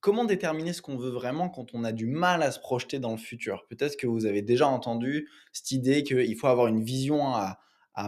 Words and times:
comment 0.00 0.24
déterminer 0.24 0.72
ce 0.72 0.82
qu'on 0.82 0.96
veut 0.96 1.10
vraiment 1.10 1.48
quand 1.48 1.74
on 1.74 1.84
a 1.84 1.92
du 1.92 2.06
mal 2.06 2.42
à 2.42 2.50
se 2.50 2.60
projeter 2.60 2.98
dans 2.98 3.12
le 3.12 3.16
futur? 3.16 3.66
Peut-être 3.68 3.96
que 3.96 4.06
vous 4.06 4.26
avez 4.26 4.42
déjà 4.42 4.68
entendu 4.68 5.28
cette 5.52 5.70
idée 5.70 6.02
qu'il 6.02 6.36
faut 6.36 6.46
avoir 6.46 6.66
une 6.66 6.82
vision 6.82 7.34
à, 7.34 7.58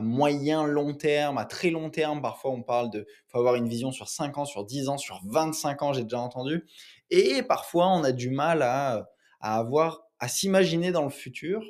moyen, 0.03 0.67
long 0.67 0.93
terme, 0.93 1.39
à 1.39 1.47
très 1.47 1.71
long 1.71 1.89
terme. 1.89 2.21
Parfois, 2.21 2.51
on 2.51 2.63
parle 2.63 2.91
de 2.91 3.07
faut 3.29 3.39
avoir 3.39 3.55
une 3.55 3.69
vision 3.69 3.91
sur 3.91 4.09
5 4.09 4.37
ans, 4.37 4.45
sur 4.45 4.65
10 4.65 4.89
ans, 4.91 4.99
sur 4.99 5.21
25 5.25 5.83
ans, 5.83 5.93
j'ai 5.95 6.03
déjà 6.03 6.21
entendu. 6.21 6.67
Et 7.11 7.43
parfois, 7.43 7.89
on 7.89 8.05
a 8.05 8.13
du 8.13 8.31
mal 8.31 8.61
à, 8.61 9.09
avoir, 9.41 10.03
à 10.21 10.29
s'imaginer 10.29 10.93
dans 10.93 11.05
le 11.05 11.11
futur, 11.11 11.63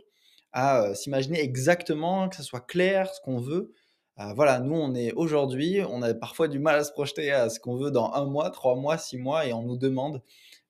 à 0.53 0.83
euh, 0.83 0.95
s'imaginer 0.95 1.41
exactement, 1.41 2.29
que 2.29 2.35
ce 2.35 2.43
soit 2.43 2.67
clair, 2.67 3.09
ce 3.15 3.21
qu'on 3.21 3.39
veut. 3.39 3.73
Euh, 4.21 4.33
voilà, 4.35 4.59
nous, 4.59 4.75
on 4.75 4.95
est 4.95 5.13
aujourd'hui, 5.13 5.81
on 5.89 6.03
a 6.03 6.13
parfois 6.13 6.49
du 6.49 6.59
mal 6.59 6.77
à 6.77 6.85
se 6.85 6.91
projeter 6.91 7.31
à 7.31 7.49
ce 7.49 7.61
qu'on 7.61 7.77
veut 7.77 7.93
dans 7.93 8.13
un 8.15 8.25
mois, 8.25 8.51
trois 8.51 8.75
mois, 8.75 8.99
six 8.99 9.17
mois, 9.17 9.47
et 9.47 9.53
on 9.53 9.63
nous 9.63 9.77
demande 9.77 10.23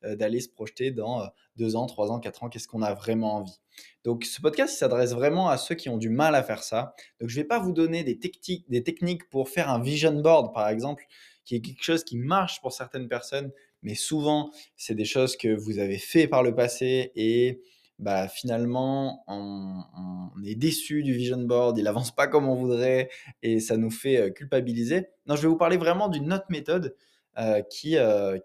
euh, 0.05 0.17
d'aller 0.17 0.41
se 0.41 0.51
projeter 0.51 0.91
dans 0.91 1.23
euh, 1.23 1.27
deux 1.57 1.75
ans, 1.75 1.87
trois 1.87 2.11
ans, 2.13 2.21
quatre 2.21 2.43
ans, 2.45 2.51
qu'est-ce 2.51 2.69
qu'on 2.69 2.83
a 2.83 2.93
vraiment 2.93 3.37
envie. 3.37 3.59
Donc, 4.05 4.25
ce 4.25 4.43
podcast, 4.43 4.77
s'adresse 4.77 5.13
vraiment 5.13 5.49
à 5.49 5.57
ceux 5.57 5.75
qui 5.75 5.89
ont 5.89 5.97
du 5.97 6.11
mal 6.11 6.35
à 6.35 6.43
faire 6.43 6.63
ça. 6.63 6.95
Donc, 7.21 7.31
je 7.31 7.39
ne 7.39 7.43
vais 7.43 7.49
pas 7.49 7.59
vous 7.59 7.73
donner 7.73 8.05
des 8.05 8.19
techniques, 8.19 8.69
des 8.69 8.83
techniques 8.83 9.29
pour 9.31 9.49
faire 9.49 9.71
un 9.71 9.81
vision 9.81 10.13
board, 10.13 10.53
par 10.53 10.69
exemple, 10.69 11.07
qui 11.47 11.55
est 11.55 11.63
quelque 11.63 11.83
chose 11.83 12.05
qui 12.05 12.19
marche 12.19 12.61
pour 12.61 12.73
certaines 12.73 13.09
personnes, 13.09 13.51
mais 13.81 13.95
souvent, 13.95 14.51
c'est 14.77 14.95
des 14.95 15.07
choses 15.07 15.39
que 15.39 15.49
vous 15.49 15.79
avez 15.79 15.97
fait 15.97 16.29
par 16.29 16.43
le 16.43 16.55
passé 16.55 17.13
et 17.15 17.63
bah, 17.99 18.29
finalement, 18.29 19.25
on, 19.27 19.83
est 20.45 20.55
déçu 20.55 21.03
du 21.03 21.13
vision 21.13 21.39
board, 21.39 21.77
il 21.79 21.87
avance 21.89 22.15
pas 22.15 22.29
comme 22.29 22.49
on 22.49 22.55
voudrait 22.55 23.11
et 23.43 23.61
ça 23.61 23.77
nous 23.77 23.91
fait 23.91 24.33
culpabiliser. 24.35 25.09
Non, 25.27 25.37
je 25.37 25.43
vais 25.43 25.49
vous 25.49 25.57
parler 25.57 25.77
vraiment 25.77 26.09
d'une 26.09 26.33
autre 26.33 26.47
méthode 26.49 26.95
qui, 27.71 27.97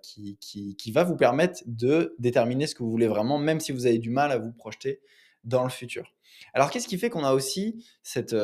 qui, 0.02 0.76
qui, 0.76 0.92
va 0.92 1.04
vous 1.04 1.16
permettre 1.16 1.62
de 1.66 2.16
déterminer 2.20 2.68
ce 2.68 2.76
que 2.76 2.84
vous 2.84 2.92
voulez 2.92 3.08
vraiment, 3.08 3.38
même 3.38 3.60
si 3.60 3.72
vous 3.72 3.86
avez 3.86 4.00
du 4.00 4.10
mal 4.10 4.32
à 4.32 4.38
vous 4.38 4.52
projeter 4.52 5.02
dans 5.44 5.64
le 5.64 5.70
futur. 5.70 6.14
Alors, 6.54 6.70
qu'est-ce 6.70 6.88
qui 6.88 6.98
fait 6.98 7.10
qu'on 7.10 7.24
a 7.24 7.34
aussi 7.34 7.86
cette, 8.02 8.36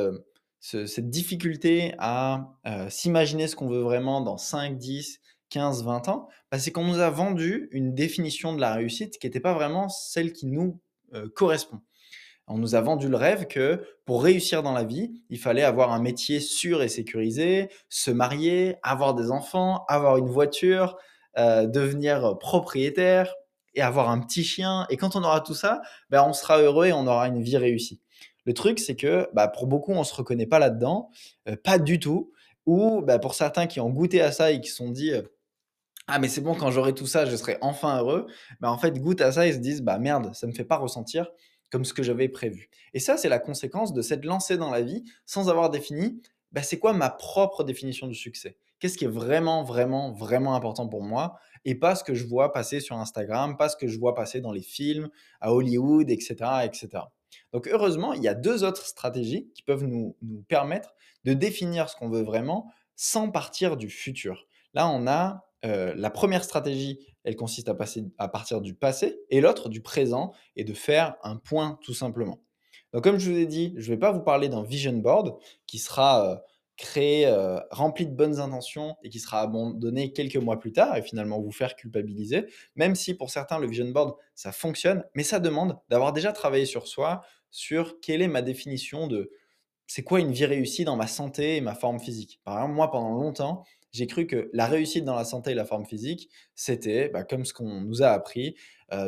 cette 0.59 1.09
difficulté 1.09 1.93
à 1.97 2.51
s'imaginer 2.89 3.47
ce 3.47 3.55
qu'on 3.55 3.67
veut 3.67 3.81
vraiment 3.81 4.21
dans 4.21 4.37
5, 4.37 4.77
10, 4.77 5.19
15, 5.49 5.83
20 5.83 6.07
ans? 6.07 6.29
Bah, 6.51 6.59
C'est 6.59 6.71
qu'on 6.71 6.85
nous 6.85 6.99
a 6.99 7.09
vendu 7.09 7.67
une 7.71 7.93
définition 7.93 8.53
de 8.53 8.61
la 8.61 8.73
réussite 8.73 9.17
qui 9.17 9.27
n'était 9.27 9.39
pas 9.39 9.53
vraiment 9.53 9.89
celle 9.89 10.33
qui 10.33 10.45
nous 10.45 10.79
euh, 10.79 10.88
correspond. 11.35 11.81
On 12.51 12.57
nous 12.57 12.73
a 12.73 12.81
vendu 12.81 13.07
le 13.07 13.15
rêve 13.15 13.45
que 13.45 13.85
pour 14.05 14.23
réussir 14.23 14.63
dans 14.63 14.71
la 14.71 14.83
vie, 14.83 15.21
il 15.29 15.37
fallait 15.37 15.63
avoir 15.63 15.91
un 15.91 16.01
métier 16.01 16.39
sûr 16.39 16.81
et 16.81 16.89
sécurisé, 16.89 17.69
se 17.89 18.09
marier, 18.09 18.77
avoir 18.81 19.13
des 19.13 19.29
enfants, 19.29 19.85
avoir 19.87 20.17
une 20.17 20.29
voiture, 20.29 20.97
euh, 21.37 21.67
devenir 21.67 22.39
propriétaire 22.39 23.35
et 23.75 23.83
avoir 23.83 24.09
un 24.09 24.19
petit 24.19 24.43
chien. 24.43 24.87
Et 24.89 24.97
quand 24.97 25.15
on 25.15 25.23
aura 25.23 25.41
tout 25.41 25.53
ça, 25.53 25.81
ben 26.09 26.25
on 26.27 26.33
sera 26.33 26.59
heureux 26.59 26.87
et 26.87 26.93
on 26.93 27.05
aura 27.05 27.27
une 27.27 27.39
vie 27.39 27.55
réussie. 27.55 28.01
Le 28.45 28.53
truc, 28.55 28.79
c'est 28.79 28.95
que 28.95 29.29
bah, 29.33 29.47
pour 29.47 29.67
beaucoup, 29.67 29.91
on 29.91 29.99
ne 29.99 30.03
se 30.03 30.15
reconnaît 30.15 30.47
pas 30.47 30.57
là-dedans, 30.57 31.11
euh, 31.47 31.55
pas 31.63 31.77
du 31.77 31.99
tout. 31.99 32.31
Ou 32.65 33.01
bah, 33.01 33.19
pour 33.19 33.35
certains 33.35 33.67
qui 33.67 33.79
ont 33.79 33.91
goûté 33.91 34.21
à 34.21 34.31
ça 34.31 34.51
et 34.51 34.59
qui 34.59 34.69
se 34.69 34.77
sont 34.77 34.89
dit, 34.89 35.11
ah 36.09 36.19
mais 36.19 36.27
c'est 36.27 36.41
bon 36.41 36.55
quand 36.55 36.71
j'aurai 36.71 36.93
tout 36.93 37.07
ça 37.07 37.25
je 37.25 37.35
serai 37.35 37.57
enfin 37.61 37.99
heureux. 37.99 38.27
Bah 38.59 38.71
en 38.71 38.77
fait 38.77 38.99
goûtent 38.99 39.21
à 39.21 39.31
ça 39.31 39.47
et 39.47 39.53
se 39.53 39.57
disent 39.57 39.81
bah 39.81 39.99
merde 39.99 40.33
ça 40.33 40.47
me 40.47 40.51
fait 40.51 40.65
pas 40.65 40.77
ressentir 40.77 41.29
comme 41.71 41.85
ce 41.85 41.93
que 41.93 42.03
j'avais 42.03 42.29
prévu. 42.29 42.69
Et 42.93 42.99
ça 42.99 43.17
c'est 43.17 43.29
la 43.29 43.39
conséquence 43.39 43.93
de 43.93 44.01
s'être 44.01 44.25
lancé 44.25 44.57
dans 44.57 44.71
la 44.71 44.81
vie 44.81 45.03
sans 45.25 45.49
avoir 45.49 45.69
défini 45.69 46.21
bah, 46.51 46.63
c'est 46.63 46.79
quoi 46.79 46.93
ma 46.93 47.11
propre 47.11 47.63
définition 47.63 48.07
du 48.07 48.15
succès? 48.15 48.57
Qu'est-ce 48.79 48.97
qui 48.97 49.05
est 49.05 49.09
vraiment 49.09 49.63
vraiment 49.63 50.11
vraiment 50.11 50.55
important 50.55 50.87
pour 50.87 51.03
moi? 51.03 51.39
Et 51.65 51.75
pas 51.75 51.95
ce 51.95 52.03
que 52.03 52.15
je 52.15 52.25
vois 52.25 52.51
passer 52.53 52.79
sur 52.79 52.97
Instagram 52.97 53.57
pas 53.57 53.69
ce 53.69 53.77
que 53.77 53.87
je 53.87 53.99
vois 53.99 54.15
passer 54.15 54.41
dans 54.41 54.51
les 54.51 54.61
films 54.61 55.09
à 55.41 55.53
Hollywood 55.53 56.09
etc 56.09 56.35
etc 56.63 57.03
donc 57.53 57.67
heureusement 57.67 58.13
il 58.13 58.23
y 58.23 58.27
a 58.27 58.33
deux 58.33 58.63
autres 58.63 58.85
stratégies 58.85 59.51
qui 59.53 59.63
peuvent 59.63 59.85
nous, 59.85 60.15
nous 60.21 60.43
permettre 60.43 60.93
de 61.25 61.33
définir 61.33 61.89
ce 61.89 61.95
qu'on 61.95 62.09
veut 62.09 62.23
vraiment 62.23 62.71
sans 62.95 63.29
partir 63.29 63.77
du 63.77 63.89
futur. 63.89 64.47
Là 64.73 64.87
on 64.89 65.07
a 65.07 65.48
la 65.63 66.09
première 66.09 66.43
stratégie, 66.43 66.99
elle 67.23 67.35
consiste 67.35 67.69
à 67.69 67.75
passer 67.75 68.05
à 68.17 68.27
partir 68.27 68.61
du 68.61 68.73
passé 68.73 69.19
et 69.29 69.41
l'autre 69.41 69.69
du 69.69 69.81
présent 69.81 70.33
et 70.55 70.63
de 70.63 70.73
faire 70.73 71.15
un 71.23 71.35
point 71.35 71.79
tout 71.83 71.93
simplement. 71.93 72.39
Donc 72.93 73.03
comme 73.03 73.19
je 73.19 73.29
vous 73.29 73.37
ai 73.37 73.45
dit, 73.45 73.73
je 73.77 73.89
ne 73.89 73.95
vais 73.95 73.99
pas 73.99 74.11
vous 74.11 74.21
parler 74.21 74.49
d'un 74.49 74.63
vision 74.63 74.93
board 74.93 75.37
qui 75.67 75.77
sera 75.79 76.41
créé, 76.77 77.29
rempli 77.71 78.07
de 78.07 78.13
bonnes 78.13 78.39
intentions 78.39 78.95
et 79.03 79.09
qui 79.09 79.19
sera 79.19 79.41
abandonné 79.41 80.13
quelques 80.13 80.37
mois 80.37 80.57
plus 80.57 80.71
tard 80.71 80.95
et 80.95 81.01
finalement 81.01 81.41
vous 81.41 81.51
faire 81.51 81.75
culpabiliser, 81.75 82.45
même 82.75 82.95
si 82.95 83.13
pour 83.15 83.29
certains 83.29 83.59
le 83.59 83.67
vision 83.67 83.89
board 83.89 84.15
ça 84.33 84.53
fonctionne, 84.53 85.03
mais 85.13 85.23
ça 85.23 85.39
demande 85.41 85.77
d'avoir 85.89 86.13
déjà 86.13 86.31
travaillé 86.31 86.65
sur 86.65 86.87
soi, 86.87 87.21
sur 87.51 87.99
quelle 87.99 88.21
est 88.21 88.29
ma 88.29 88.41
définition 88.41 89.07
de 89.07 89.29
c'est 89.87 90.03
quoi 90.03 90.19
une 90.19 90.31
vie 90.31 90.45
réussie 90.45 90.85
dans 90.85 90.95
ma 90.95 91.07
santé 91.07 91.57
et 91.57 91.61
ma 91.61 91.75
forme 91.75 91.99
physique. 91.99 92.39
Par 92.43 92.57
exemple, 92.57 92.75
moi 92.75 92.91
pendant 92.91 93.13
longtemps, 93.13 93.65
j'ai 93.91 94.07
cru 94.07 94.27
que 94.27 94.49
la 94.53 94.67
réussite 94.67 95.03
dans 95.03 95.15
la 95.15 95.25
santé 95.25 95.51
et 95.51 95.55
la 95.55 95.65
forme 95.65 95.85
physique, 95.85 96.29
c'était, 96.55 97.09
bah, 97.09 97.23
comme 97.23 97.45
ce 97.45 97.53
qu'on 97.53 97.81
nous 97.81 98.03
a 98.03 98.07
appris, 98.07 98.55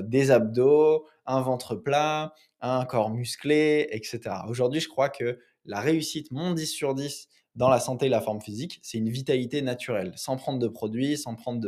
des 0.04 0.30
abdos, 0.30 1.08
un 1.26 1.42
ventre 1.42 1.76
plat, 1.76 2.34
un 2.62 2.86
corps 2.86 3.10
musclé, 3.10 3.88
etc. 3.92 4.20
Aujourd'hui, 4.48 4.80
je 4.80 4.88
crois 4.88 5.10
que 5.10 5.40
la 5.66 5.80
réussite, 5.80 6.32
mon 6.32 6.54
10 6.54 6.68
sur 6.68 6.94
10 6.94 7.28
dans 7.56 7.70
la 7.70 7.80
santé 7.80 8.06
et 8.06 8.10
la 8.10 8.22
forme 8.22 8.42
physique, 8.42 8.80
c'est 8.82 8.98
une 8.98 9.10
vitalité 9.10 9.62
naturelle, 9.62 10.14
sans 10.16 10.38
prendre 10.38 10.60
de 10.60 10.68
produits, 10.68 11.18
sans 11.18 11.36
prendre 11.36 11.60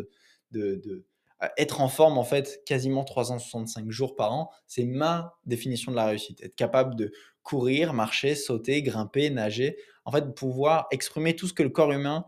de, 0.51 1.05
être 1.57 1.81
en 1.81 1.89
forme 1.89 2.17
en 2.17 2.23
fait 2.23 2.61
quasiment 2.65 3.03
365 3.03 3.89
jours 3.91 4.15
par 4.15 4.31
an, 4.31 4.49
c'est 4.67 4.85
ma 4.85 5.35
définition 5.45 5.91
de 5.91 5.97
la 5.97 6.05
réussite. 6.05 6.41
Être 6.41 6.55
capable 6.55 6.95
de 6.95 7.11
courir, 7.41 7.93
marcher, 7.93 8.35
sauter, 8.35 8.81
grimper, 8.81 9.29
nager, 9.29 9.77
en 10.05 10.11
fait 10.11 10.33
pouvoir 10.33 10.87
exprimer 10.91 11.35
tout 11.35 11.47
ce 11.47 11.53
que 11.53 11.63
le 11.63 11.69
corps 11.69 11.91
humain 11.91 12.25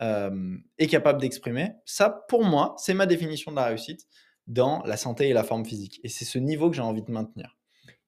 est 0.00 0.86
capable 0.88 1.20
d'exprimer. 1.20 1.72
Ça, 1.84 2.24
pour 2.28 2.44
moi, 2.44 2.74
c'est 2.78 2.94
ma 2.94 3.06
définition 3.06 3.50
de 3.50 3.56
la 3.56 3.66
réussite 3.66 4.06
dans 4.46 4.82
la 4.84 4.96
santé 4.96 5.28
et 5.28 5.32
la 5.32 5.42
forme 5.42 5.64
physique. 5.64 6.00
Et 6.04 6.08
c'est 6.08 6.24
ce 6.24 6.38
niveau 6.38 6.70
que 6.70 6.76
j'ai 6.76 6.82
envie 6.82 7.02
de 7.02 7.10
maintenir. 7.10 7.56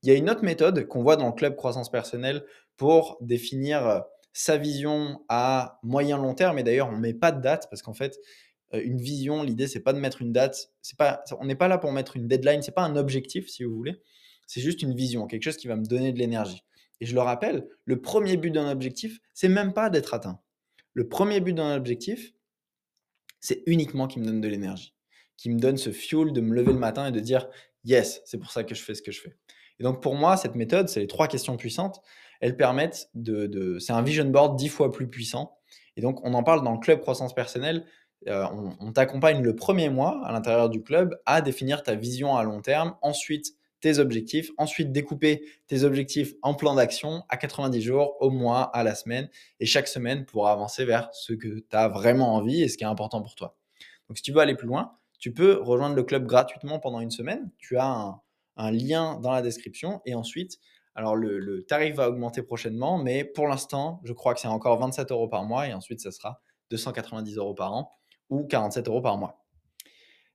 Il 0.03 0.09
y 0.09 0.13
a 0.13 0.15
une 0.15 0.31
autre 0.31 0.45
méthode 0.45 0.87
qu'on 0.87 1.03
voit 1.03 1.17
dans 1.17 1.27
le 1.27 1.33
club 1.33 1.57
croissance 1.57 1.91
personnelle 1.91 2.45
pour 2.77 3.19
définir 3.21 4.05
sa 4.33 4.57
vision 4.57 5.25
à 5.29 5.81
moyen 5.83 6.17
long 6.17 6.35
terme. 6.35 6.59
Et 6.59 6.63
d'ailleurs, 6.63 6.89
on 6.89 6.97
ne 6.97 7.01
met 7.01 7.15
pas 7.15 7.33
de 7.33 7.41
date 7.41 7.67
parce 7.71 7.83
qu'en 7.83 7.95
fait, 7.95 8.19
une 8.73 9.01
vision, 9.01 9.43
l'idée, 9.43 9.67
c'est 9.67 9.81
pas 9.81 9.93
de 9.93 9.99
mettre 9.99 10.23
une 10.23 10.33
date. 10.33 10.71
C'est 10.83 10.97
pas, 10.97 11.25
on 11.41 11.47
n'est 11.47 11.57
pas 11.57 11.69
là 11.69 11.79
pour 11.79 11.91
mettre 11.91 12.17
une 12.17 12.29
deadline. 12.29 12.63
C'est 12.63 12.75
pas 12.75 12.85
un 12.85 12.97
objectif, 12.97 13.49
si 13.49 13.65
vous 13.65 13.75
voulez. 13.75 14.01
C'est 14.47 14.61
juste 14.61 14.83
une 14.83 14.95
vision, 14.95 15.27
quelque 15.27 15.43
chose 15.43 15.57
qui 15.57 15.69
va 15.69 15.77
me 15.77 15.85
donner 15.85 16.13
de 16.13 16.19
l'énergie. 16.19 16.63
Et 17.01 17.07
je 17.07 17.15
le 17.15 17.21
rappelle, 17.21 17.67
le 17.85 18.01
premier 18.01 18.37
but 18.37 18.51
d'un 18.51 18.71
objectif, 18.71 19.21
c'est 19.35 19.49
même 19.49 19.73
pas 19.73 19.91
d'être 19.91 20.15
atteint. 20.15 20.41
Le 20.95 21.09
premier 21.09 21.41
but 21.41 21.53
d'un 21.53 21.77
objectif, 21.77 22.33
c'est 23.41 23.63
uniquement 23.67 24.07
qu'il 24.07 24.23
me 24.23 24.27
donne 24.27 24.41
de 24.41 24.49
l'énergie, 24.49 24.95
qui 25.37 25.51
me 25.51 25.59
donne 25.59 25.77
ce 25.77 25.91
fuel 25.91 26.33
de 26.33 26.41
me 26.41 26.55
lever 26.55 26.73
le 26.73 26.79
matin 26.79 27.07
et 27.07 27.13
de 27.13 27.21
dire 27.21 27.49
yes, 27.85 28.21
c'est 28.25 28.39
pour 28.39 28.51
ça 28.51 28.65
que 28.65 28.75
je 28.75 28.83
fais 28.83 28.95
ce 28.95 29.03
que 29.03 29.13
je 29.13 29.21
fais. 29.21 29.37
Et 29.79 29.85
donc 29.85 30.03
pour 30.03 30.15
moi, 30.15 30.37
cette 30.37 30.57
méthode, 30.57 30.89
c'est 30.89 31.01
les 31.01 31.07
trois 31.07 31.29
questions 31.29 31.57
puissantes. 31.57 32.01
Elles 32.41 32.57
permettent 32.57 33.11
de, 33.15 33.79
c'est 33.79 33.93
un 33.93 34.03
vision 34.03 34.25
board 34.25 34.57
dix 34.57 34.69
fois 34.69 34.91
plus 34.91 35.09
puissant. 35.09 35.59
Et 35.97 36.01
donc 36.01 36.25
on 36.25 36.35
en 36.35 36.43
parle 36.43 36.65
dans 36.65 36.73
le 36.73 36.79
club 36.79 37.01
croissance 37.01 37.35
personnelle. 37.35 37.87
Euh, 38.27 38.45
on 38.81 38.93
t'accompagne 38.93 39.43
le 39.43 39.55
premier 39.55 39.91
mois 39.91 40.21
à 40.27 40.33
l'intérieur 40.33 40.69
du 40.69 40.83
club 40.83 41.21
à 41.25 41.41
définir 41.41 41.85
ta 41.85 41.95
vision 41.95 42.37
à 42.37 42.43
long 42.43 42.61
terme. 42.61 42.97
Ensuite, 43.03 43.55
tes 43.81 43.99
objectifs, 43.99 44.51
ensuite 44.59 44.93
découper 44.93 45.45
tes 45.67 45.85
objectifs 45.85 46.35
en 46.43 46.55
plan 46.55 46.75
d'action 46.75 47.23
à 47.29 47.37
90 47.37 47.81
jours, 47.81 48.17
au 48.21 48.31
mois, 48.31 48.63
à 48.63 48.83
la 48.83 48.95
semaine, 48.95 49.29
et 49.61 49.67
chaque 49.67 49.89
semaine 49.89 50.25
pour 50.25 50.49
avancer 50.49 50.85
vers 50.85 51.09
ce 51.13 51.33
que 51.33 51.61
tu 51.61 51.77
as 51.77 51.89
vraiment 51.89 52.35
envie 52.35 52.63
et 52.63 52.69
ce 52.69 52.77
qui 52.77 52.85
est 52.85 52.89
important 52.89 53.23
pour 53.23 53.35
toi. 53.35 53.57
Donc 54.09 54.17
si 54.17 54.23
tu 54.23 54.33
veux 54.33 54.41
aller 54.41 54.55
plus 54.55 54.67
loin, 54.67 54.93
tu 55.19 55.33
peux 55.33 55.61
rejoindre 55.61 55.97
le 55.97 56.03
club 56.03 56.27
gratuitement 56.27 56.79
pendant 56.79 57.01
une 57.01 57.11
semaine. 57.11 57.51
Tu 57.59 57.77
as 57.77 58.21
un, 58.57 58.71
lien 58.71 59.21
dans 59.21 59.33
la 59.33 59.43
description 59.43 60.01
et 60.05 60.15
ensuite, 60.15 60.59
alors 60.95 61.15
le, 61.15 61.39
le, 61.39 61.63
tarif 61.63 61.95
va 61.97 62.09
augmenter 62.09 62.43
prochainement, 62.43 62.99
mais 62.99 63.25
pour 63.25 63.47
l'instant, 63.47 64.01
je 64.05 64.13
crois 64.13 64.35
que 64.35 64.41
c'est 64.41 64.49
encore 64.49 64.79
27 64.79 65.13
euros 65.13 65.29
par 65.29 65.45
mois 65.45 65.69
et 65.69 65.75
ensuite 65.75 66.01
ça 66.01 66.11
sera 66.11 66.41
290 66.71 67.37
euros 67.37 67.55
par 67.55 67.73
an 67.73 67.93
ou 68.31 68.45
47 68.45 68.89
euros 68.89 69.01
par 69.01 69.17
mois. 69.17 69.45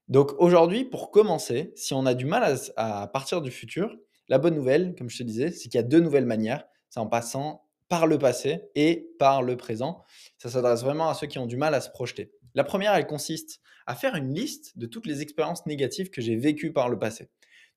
Donc 0.07 0.33
aujourd'hui, 0.37 0.85
pour 0.85 1.11
commencer, 1.11 1.71
si 1.75 1.93
on 1.93 2.05
a 2.05 2.13
du 2.13 2.25
mal 2.25 2.57
à 2.75 3.07
partir 3.07 3.41
du 3.41 3.51
futur, 3.51 3.95
la 4.27 4.37
bonne 4.37 4.55
nouvelle, 4.55 4.95
comme 4.95 5.09
je 5.09 5.17
te 5.17 5.23
disais, 5.23 5.51
c'est 5.51 5.69
qu'il 5.69 5.75
y 5.75 5.77
a 5.77 5.83
2 5.83 5.99
nouvelles 5.99 6.25
manières. 6.25 6.65
C'est 6.89 6.99
en 6.99 7.07
passant 7.07 7.65
par 7.89 8.07
le 8.07 8.17
passé 8.17 8.69
et 8.75 9.09
par 9.19 9.43
le 9.43 9.57
présent. 9.57 10.03
Ça 10.37 10.49
s'adresse 10.49 10.81
vraiment 10.81 11.09
à 11.09 11.13
ceux 11.13 11.27
qui 11.27 11.39
ont 11.39 11.45
du 11.45 11.57
mal 11.57 11.73
à 11.73 11.81
se 11.81 11.89
projeter. 11.89 12.31
La 12.55 12.63
première, 12.63 12.93
elle 12.95 13.07
consiste 13.07 13.61
à 13.85 13.95
faire 13.95 14.15
une 14.15 14.33
liste 14.33 14.77
de 14.77 14.85
toutes 14.85 15.05
les 15.05 15.21
expériences 15.21 15.65
négatives 15.65 16.09
que 16.09 16.21
j'ai 16.21 16.35
vécues 16.35 16.71
par 16.71 16.89
le 16.89 16.97
passé. 16.99 17.29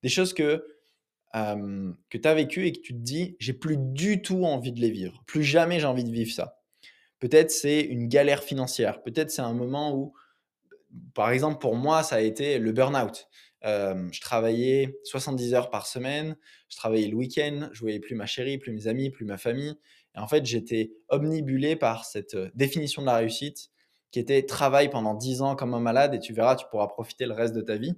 Des 0.03 0.09
choses 0.09 0.35
que, 0.35 0.67
que 1.33 2.19
tu 2.19 2.29
as 2.29 2.35
vécues 2.35 2.67
et 2.67 2.73
que 2.73 2.81
tu 2.81 2.93
te 2.93 2.99
dis: 2.99 3.37
«J'ai 3.39 3.53
plus 3.53 3.77
du 3.79 4.23
tout 4.23 4.45
envie 4.45 4.73
de 4.73 4.81
les 4.81 4.91
vivre. 4.91 5.23
Plus 5.27 5.43
jamais 5.43 5.81
j'ai 5.81 5.87
envie 5.87 6.05
de 6.05 6.13
vivre 6.13 6.33
ça». 6.33 6.61
Peut-être 7.19 7.51
c'est 7.51 7.81
une 7.81 8.09
galère 8.09 8.43
financière, 8.43 9.03
peut-être 9.03 9.31
c'est 9.31 9.43
un 9.43 9.55
moment 9.55 9.97
où 9.97 10.13
par 11.15 11.31
exemple, 11.31 11.59
pour 11.59 11.77
moi, 11.77 12.03
ça 12.03 12.17
a 12.17 12.21
été 12.21 12.59
le 12.59 12.73
burn-out. 12.73 13.29
Je 13.65 14.21
travaillais 14.21 14.99
70 15.05 15.55
heures 15.55 15.71
par 15.71 15.87
semaine, 15.87 16.37
je 16.69 16.77
travaillais 16.77 17.09
le 17.09 17.17
week-end, 17.17 17.69
je 17.73 17.81
voyais 17.81 18.01
plus 18.01 18.15
ma 18.15 18.27
chérie, 18.27 18.59
plus 18.59 18.73
mes 18.73 18.87
amis, 18.87 19.11
plus 19.11 19.25
ma 19.25 19.39
famille 19.39 19.77
et 20.17 20.19
en 20.19 20.27
fait, 20.29 20.45
j'étais 20.47 20.93
omnibulé 21.09 21.77
par 21.77 22.05
cette, 22.05 22.37
définition 22.55 23.03
de 23.03 23.07
la 23.07 23.17
réussite 23.17 23.71
qui 24.11 24.19
était: 24.19 24.45
«Travaille 24.47 24.89
pendant 24.91 25.15
10 25.15 25.43
ans 25.43 25.57
comme 25.57 25.75
un 25.75 25.81
malade 25.81 26.15
et 26.15 26.19
tu 26.21 26.33
verras, 26.33 26.57
tu 26.57 26.67
pourras 26.71 26.87
profiter 26.89 27.27
le 27.27 27.35
reste 27.35 27.55
de 27.55 27.61
ta 27.61 27.77
vie». 27.77 27.95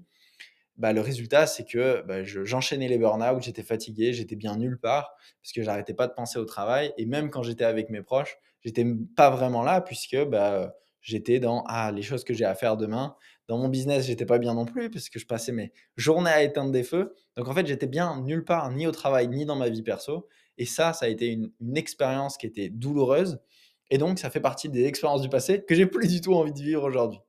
Bah, 0.77 0.93
le 0.93 1.00
résultat, 1.00 1.47
c'est 1.47 1.65
que, 1.67 2.03
bah, 2.06 2.25
je 2.25 2.45
j'enchaînais 2.45 2.89
les 2.89 2.99
burn-out, 2.99 3.43
j'étais 3.43 3.62
fatigué, 3.65 4.12
j'étais 4.12 4.37
bien 4.37 4.56
nulle 4.56 4.79
part 4.81 5.17
parce 5.43 5.53
que 5.53 5.62
j'arrêtais 5.62 5.95
pas 5.95 6.06
de 6.09 6.15
penser 6.15 6.39
au 6.39 6.45
travail 6.45 6.93
et 6.99 7.06
même 7.06 7.31
quand 7.31 7.43
j'étais 7.43 7.65
avec 7.65 7.91
mes 7.91 8.03
proches, 8.03 8.39
j'étais 8.65 8.87
pas 9.17 9.31
vraiment 9.31 9.62
là 9.65 9.81
puisque, 9.81 10.17
bah, 10.27 10.75
j'étais 11.09 11.41
dans: 11.41 11.65
«Ah, 11.69 11.93
les 11.93 12.03
choses 12.03 12.25
que 12.25 12.35
j'ai 12.35 12.45
à 12.45 12.55
faire 12.55 12.77
demain». 12.77 13.15
Dans 13.49 13.59
mon 13.59 13.69
business, 13.69 14.07
j'étais 14.07 14.27
pas 14.27 14.39
bien 14.39 14.55
non 14.55 14.67
plus 14.67 14.91
parce 14.91 15.09
que 15.09 15.19
je 15.19 15.27
passais 15.27 15.53
mes 15.53 15.73
journées 15.97 16.31
à 16.31 16.43
éteindre 16.43 16.71
des 16.71 16.83
feux. 16.85 17.15
Donc 17.37 17.49
en 17.49 17.55
fait, 17.55 17.67
j'étais 17.67 17.87
bien 17.87 18.21
nulle 18.23 18.45
part, 18.45 18.71
ni 18.71 18.87
au 18.87 18.93
travail, 18.93 19.29
ni 19.29 19.45
dans 19.47 19.57
ma 19.57 19.69
vie 19.71 19.83
perso 19.83 20.29
et 20.59 20.67
ça, 20.67 20.93
ça 20.93 21.07
a 21.07 21.09
été 21.09 21.29
une 21.61 21.77
expérience 21.77 22.37
qui 22.37 22.47
était 22.47 22.69
douloureuse 22.69 23.39
et 23.91 23.99
donc 23.99 24.19
ça 24.19 24.29
fait 24.31 24.41
partie 24.41 24.69
des 24.69 24.85
expériences 24.85 25.23
du 25.23 25.29
passé 25.29 25.65
que 25.67 25.75
j'ai 25.75 25.87
plus 25.87 26.09
du 26.09 26.21
tout 26.21 26.35
envie 26.35 26.53
de 26.53 26.59
vivre 26.61 26.83
aujourd'hui. 26.85 27.21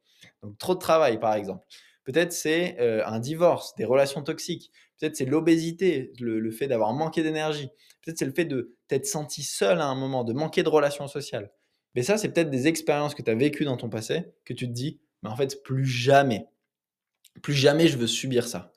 Donc 0.43 0.57
trop 0.57 0.73
de 0.75 0.79
travail, 0.79 1.19
par 1.19 1.33
exemple. 1.35 1.65
Peut-être 2.03 2.33
c'est, 2.33 2.75
heu, 2.79 3.05
un 3.07 3.19
divorce, 3.19 3.75
des 3.75 3.85
relations 3.85 4.23
toxiques. 4.23 4.71
Peut-être 4.99 5.15
c'est 5.15 5.25
l'obésité, 5.25 6.11
le 6.19 6.39
le 6.39 6.51
fait 6.51 6.67
d'avoir 6.67 6.93
manqué 6.93 7.23
d'énergie. 7.23 7.69
Peut-être 8.01 8.17
c'est 8.17 8.25
le 8.25 8.33
fait 8.33 8.45
de 8.45 8.75
t'être 8.87 9.05
senti 9.05 9.43
seul 9.43 9.79
à 9.79 9.85
un 9.85 9.95
moment, 9.95 10.23
de 10.23 10.33
manquer 10.33 10.63
de 10.63 10.69
relations 10.69 11.07
sociales. 11.07 11.51
Mais 11.95 12.03
ça, 12.03 12.17
c'est 12.17 12.29
peut-être 12.29 12.49
des 12.49 12.67
expériences 12.67 13.15
que 13.15 13.21
tu 13.21 13.31
as 13.31 13.35
vécues 13.35 13.65
dans 13.65 13.77
ton 13.77 13.89
passé, 13.89 14.33
que 14.45 14.53
tu 14.53 14.67
te 14.67 14.73
dis: 14.73 14.99
«Mais 15.23 15.29
en 15.29 15.35
fait, 15.35 15.63
plus 15.63 15.85
jamais, 15.85 16.47
plus 17.41 17.53
jamais 17.53 17.87
je 17.87 17.97
veux 17.97 18.07
subir 18.07 18.47
ça». 18.47 18.71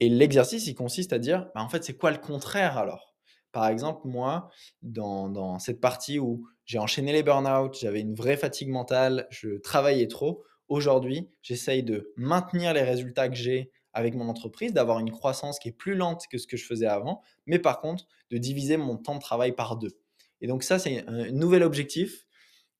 Et 0.00 0.08
l'exercice, 0.08 0.66
il 0.66 0.74
consiste 0.74 1.12
à 1.12 1.18
dire: 1.18 1.50
«Bah, 1.54 1.62
en 1.62 1.68
fait, 1.68 1.84
c'est 1.84 1.96
quoi 1.96 2.10
le 2.10 2.18
contraire 2.18 2.78
alors?» 2.78 3.10
par 3.52 3.66
exemple, 3.68 4.06
moi, 4.06 4.50
dans 4.82 5.28
dans 5.28 5.58
cette 5.58 5.80
partie 5.80 6.18
où 6.18 6.46
j'ai 6.64 6.78
enchaîné 6.78 7.12
les 7.12 7.22
burn-out, 7.22 7.76
j'avais 7.80 8.00
une 8.00 8.14
vraie 8.14 8.36
fatigue 8.36 8.68
mentale, 8.68 9.26
je 9.30 9.58
travaillais 9.58 10.06
trop. 10.06 10.44
Aujourd'hui, 10.68 11.28
j'essaye 11.42 11.82
de 11.82 12.12
maintenir 12.16 12.72
les 12.72 12.82
résultats 12.82 13.28
que 13.28 13.34
j'ai 13.34 13.72
avec 13.92 14.14
mon 14.14 14.28
entreprise, 14.28 14.72
d'avoir 14.72 15.00
une 15.00 15.10
croissance 15.10 15.58
qui 15.58 15.68
est 15.68 15.72
plus 15.72 15.96
lente 15.96 16.22
que 16.30 16.38
ce 16.38 16.46
que 16.46 16.56
je 16.56 16.64
faisais 16.64 16.86
avant, 16.86 17.22
mais 17.46 17.58
par 17.58 17.80
contre, 17.80 18.06
de 18.30 18.38
diviser 18.38 18.76
mon 18.76 18.96
temps 18.96 19.16
de 19.16 19.20
travail 19.20 19.52
par 19.52 19.76
2. 19.76 19.88
Et 20.40 20.46
donc 20.46 20.62
ça, 20.62 20.78
c'est 20.78 21.04
un 21.08 21.32
nouvel 21.32 21.64
objectif 21.64 22.26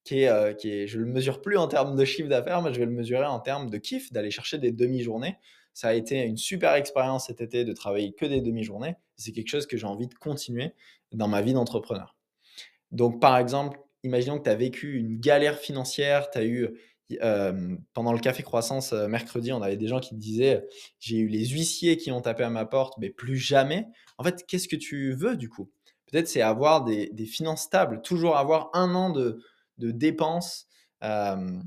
qui 0.05 0.23
est, 0.23 0.29
heu, 0.31 0.55
qui 0.55 0.71
est 0.71 0.87
je 0.87 0.99
le 0.99 1.07
mesure 1.07 1.41
plus 1.43 1.57
en 1.57 1.69
termes 1.69 1.97
de 1.97 2.05
chiffre 2.05 2.29
d'affaires, 2.29 2.63
mais 2.63 2.73
je 2.75 2.79
vais 2.81 2.87
le 2.87 2.93
mesurer 2.93 3.27
en 3.27 3.41
termes 3.41 3.71
de 3.71 3.79
kiff, 3.79 4.13
d'aller 4.13 4.31
chercher 4.31 4.59
des 4.59 4.73
demi-journées. 4.73 5.37
Ça 5.75 5.89
a 5.89 5.95
été 5.95 6.23
une 6.23 6.37
super 6.37 6.75
expérience 6.75 7.27
cet 7.27 7.41
été 7.41 7.65
de 7.65 7.73
travailler 7.73 8.13
que 8.13 8.27
des 8.27 8.41
demi-journées. 8.41 8.97
C'est 9.17 9.33
quelque 9.33 9.49
chose 9.49 9.67
que 9.67 9.77
j'ai 9.77 9.87
envie 9.87 10.09
de 10.09 10.15
continuer 10.15 10.73
dans 11.13 11.29
ma 11.29 11.43
vie 11.43 11.53
d'entrepreneur. 11.53 12.17
Donc 12.93 13.21
par 13.21 13.39
exemple, 13.39 13.81
imaginons 14.05 14.39
que 14.39 14.45
tu 14.45 14.51
as 14.51 14.55
vécu 14.57 14.97
une 14.99 15.21
galère 15.21 15.59
financière, 15.59 16.31
tu 16.31 16.39
as 16.39 16.45
eu, 16.45 16.69
pendant 17.93 18.13
le 18.13 18.19
café 18.21 18.43
croissance, 18.43 18.93
heu, 18.93 19.09
mercredi, 19.09 19.53
on 19.53 19.63
avait 19.63 19.77
des 19.77 19.89
gens 19.89 20.01
qui 20.01 20.15
disaient: 20.15 20.67
«J'ai 20.99 21.19
eu 21.19 21.29
les 21.29 21.47
huissiers 21.47 21.97
qui 21.97 22.13
ont 22.13 22.21
tapé 22.21 22.43
à 22.45 22.51
ma 22.51 22.65
porte, 22.67 22.95
mais 22.99 23.11
plus 23.11 23.37
jamais». 23.37 23.87
En 24.19 24.25
fait, 24.25 24.45
qu'est-ce 24.47 24.69
que 24.69 24.77
tu 24.77 25.13
veux 25.13 25.37
du 25.37 25.49
coup? 25.49 25.71
Peut-être 26.11 26.29
c'est 26.29 26.43
avoir 26.43 26.85
des 26.85 27.11
des 27.13 27.27
finances 27.27 27.63
stables, 27.63 28.03
toujours 28.03 28.37
avoir 28.37 28.71
un 28.75 28.95
an 28.95 29.11
de 29.11 29.41
de 29.81 29.91
dépenses, 29.91 30.69
de 31.03 31.59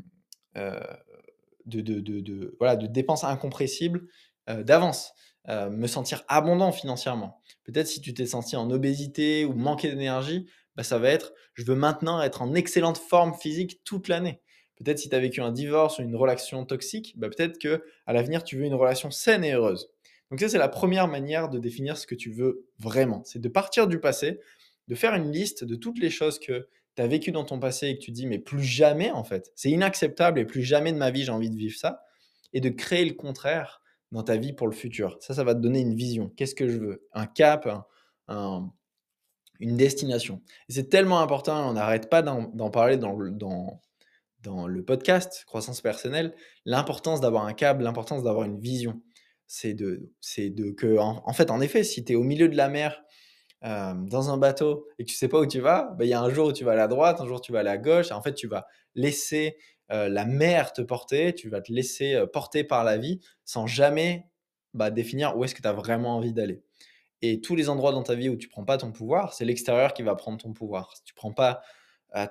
voilà, 2.59 2.75
de 2.75 2.87
dépenses 2.87 3.23
incompressibles, 3.25 4.07
d'avance. 4.47 5.11
Me 5.45 5.87
sentir 5.87 6.23
abondant 6.29 6.71
financièrement. 6.71 7.41
Peut-être 7.65 7.87
si 7.87 7.99
tu 7.99 8.13
t'es 8.13 8.25
senti 8.25 8.55
en 8.55 8.71
obésité 8.71 9.43
ou 9.43 9.53
manquer 9.53 9.89
d'énergie, 9.89 10.47
bah, 10.77 10.83
ça 10.83 10.99
va 10.99 11.09
être: 11.09 11.33
«Je 11.53 11.65
veux 11.65 11.75
maintenant 11.75 12.21
être 12.21 12.41
en 12.41 12.53
excellente 12.53 12.97
forme 12.97 13.33
physique 13.33 13.83
toute 13.83 14.07
l'année». 14.07 14.41
Peut-être 14.77 14.99
si 14.99 15.09
tu 15.09 15.15
as 15.15 15.19
vécu 15.19 15.41
un 15.41 15.51
divorce 15.51 15.99
ou 15.99 16.01
une 16.01 16.15
relation 16.15 16.65
toxique, 16.65 17.13
bah, 17.17 17.27
peut-être 17.29 17.57
qu'à 17.57 17.79
l'avenir, 18.07 18.45
tu 18.45 18.57
veux 18.57 18.63
une 18.63 18.73
relation 18.73 19.11
saine 19.11 19.43
et 19.43 19.51
heureuse. 19.51 19.89
Donc 20.31 20.39
ça, 20.39 20.47
c'est 20.47 20.57
la 20.57 20.69
première 20.69 21.09
manière 21.09 21.49
de 21.49 21.59
définir 21.59 21.97
ce 21.97 22.07
que 22.07 22.15
tu 22.15 22.31
veux 22.31 22.65
vraiment. 22.79 23.21
C'est 23.25 23.39
de 23.39 23.49
partir 23.49 23.87
du 23.87 23.99
passé, 23.99 24.39
de 24.87 24.95
faire 24.95 25.13
une 25.13 25.31
liste 25.31 25.63
de 25.65 25.75
toutes 25.75 25.99
les 25.99 26.09
choses 26.09 26.39
que 26.39 26.67
tu 26.95 27.01
as 27.01 27.07
vécues 27.07 27.31
dans 27.31 27.45
ton 27.45 27.59
passé 27.59 27.87
et 27.87 27.97
que 27.97 28.03
tu 28.03 28.11
dis: 28.11 28.27
«Mais 28.27 28.39
plus 28.39 28.63
jamais 28.63 29.11
en 29.11 29.23
fait, 29.23 29.51
c'est 29.55 29.69
inacceptable 29.71 30.39
et 30.39 30.45
plus 30.45 30.63
jamais 30.63 30.91
de 30.93 30.97
ma 30.97 31.11
vie 31.11 31.23
j'ai 31.23 31.31
envie 31.31 31.49
de 31.49 31.57
vivre 31.57 31.77
ça» 31.77 32.03
et 32.53 32.61
de 32.61 32.69
créer 32.69 33.05
le 33.05 33.13
contraire 33.15 33.81
dans 34.11 34.23
ta 34.23 34.37
vie 34.37 34.53
pour 34.53 34.67
le 34.67 34.73
futur. 34.73 35.17
Ça, 35.21 35.33
ça 35.33 35.43
va 35.43 35.55
te 35.55 35.59
donner 35.59 35.79
une 35.81 35.95
vision. 35.95 36.29
Qu'est-ce 36.37 36.55
que 36.55 36.67
je 36.69 36.77
veux? 36.77 37.07
Un 37.13 37.25
cap, 37.25 37.65
un 37.67 37.85
un 38.27 38.71
une 39.59 39.77
destination 39.77 40.41
et 40.69 40.73
c'est 40.73 40.89
tellement 40.89 41.21
important, 41.21 41.69
on 41.69 41.73
n'arrête 41.73 42.09
pas 42.09 42.21
d'en 42.21 42.69
parler 42.71 42.97
dans 42.97 43.15
le 43.15 43.31
dans 43.31 43.81
le 44.67 44.83
podcast 44.83 45.43
croissance 45.45 45.81
personnelle, 45.81 46.35
l'importance 46.65 47.21
d'avoir 47.21 47.45
un 47.45 47.53
cap, 47.53 47.79
l'importance 47.81 48.23
d'avoir 48.23 48.45
une 48.45 48.59
vision. 48.59 49.01
C'est 49.47 49.73
de 49.73 50.11
de 50.37 50.71
que 50.71 50.97
en 50.97 51.21
en 51.25 51.33
fait, 51.33 51.51
en 51.51 51.61
effet, 51.61 51.83
si 51.83 52.03
tu 52.03 52.13
es 52.13 52.15
au 52.15 52.23
milieu 52.23 52.49
de 52.49 52.57
la 52.57 52.69
mer, 52.69 53.02
hem, 53.63 54.07
dans 54.09 54.29
un 54.31 54.37
bateau 54.37 54.87
et 54.99 55.05
que 55.05 55.09
tu 55.09 55.15
sais 55.15 55.27
pas 55.27 55.39
où 55.39 55.45
tu 55.47 55.59
vas, 55.59 55.93
bah, 55.97 56.05
il 56.05 56.09
y 56.09 56.13
a 56.13 56.21
un 56.21 56.29
jour 56.29 56.47
où 56.49 56.53
tu 56.53 56.63
vas 56.63 56.81
à 56.81 56.87
droite, 56.87 57.21
un 57.21 57.27
jour 57.27 57.41
tu 57.41 57.51
vas 57.51 57.59
à 57.69 57.77
gauche 57.77 58.09
et 58.11 58.13
en 58.13 58.21
fait, 58.21 58.33
tu 58.33 58.47
vas 58.47 58.67
laisser, 58.95 59.57
heu, 59.91 60.09
la 60.09 60.25
mer 60.25 60.73
te 60.73 60.81
porter, 60.81 61.33
tu 61.35 61.49
vas 61.49 61.61
te 61.61 61.71
laisser, 61.71 62.15
heu, 62.15 62.27
porter 62.27 62.63
par 62.63 62.83
la 62.83 62.97
vie 62.97 63.19
sans 63.45 63.67
jamais, 63.67 64.27
bah, 64.73 64.91
définir 64.91 65.37
où 65.37 65.43
est-ce 65.45 65.55
que 65.55 65.61
tu 65.61 65.67
as 65.67 65.73
vraiment 65.73 66.17
envie 66.17 66.33
d'aller 66.33 66.63
et 67.21 67.41
tous 67.41 67.55
les 67.55 67.69
endroits 67.69 67.91
dans 67.93 68.03
ta 68.03 68.15
vie 68.15 68.29
où 68.29 68.35
tu 68.35 68.49
prends 68.49 68.65
pas 68.65 68.77
ton 68.77 68.91
pouvoir, 68.91 69.33
c'est 69.33 69.45
l'extérieur 69.45 69.93
qui 69.93 70.03
va 70.03 70.15
prendre 70.15 70.37
ton 70.37 70.53
pouvoir. 70.53 70.95
Si 70.97 71.03
tu 71.03 71.13
prends 71.13 71.31
pas, 71.33 71.61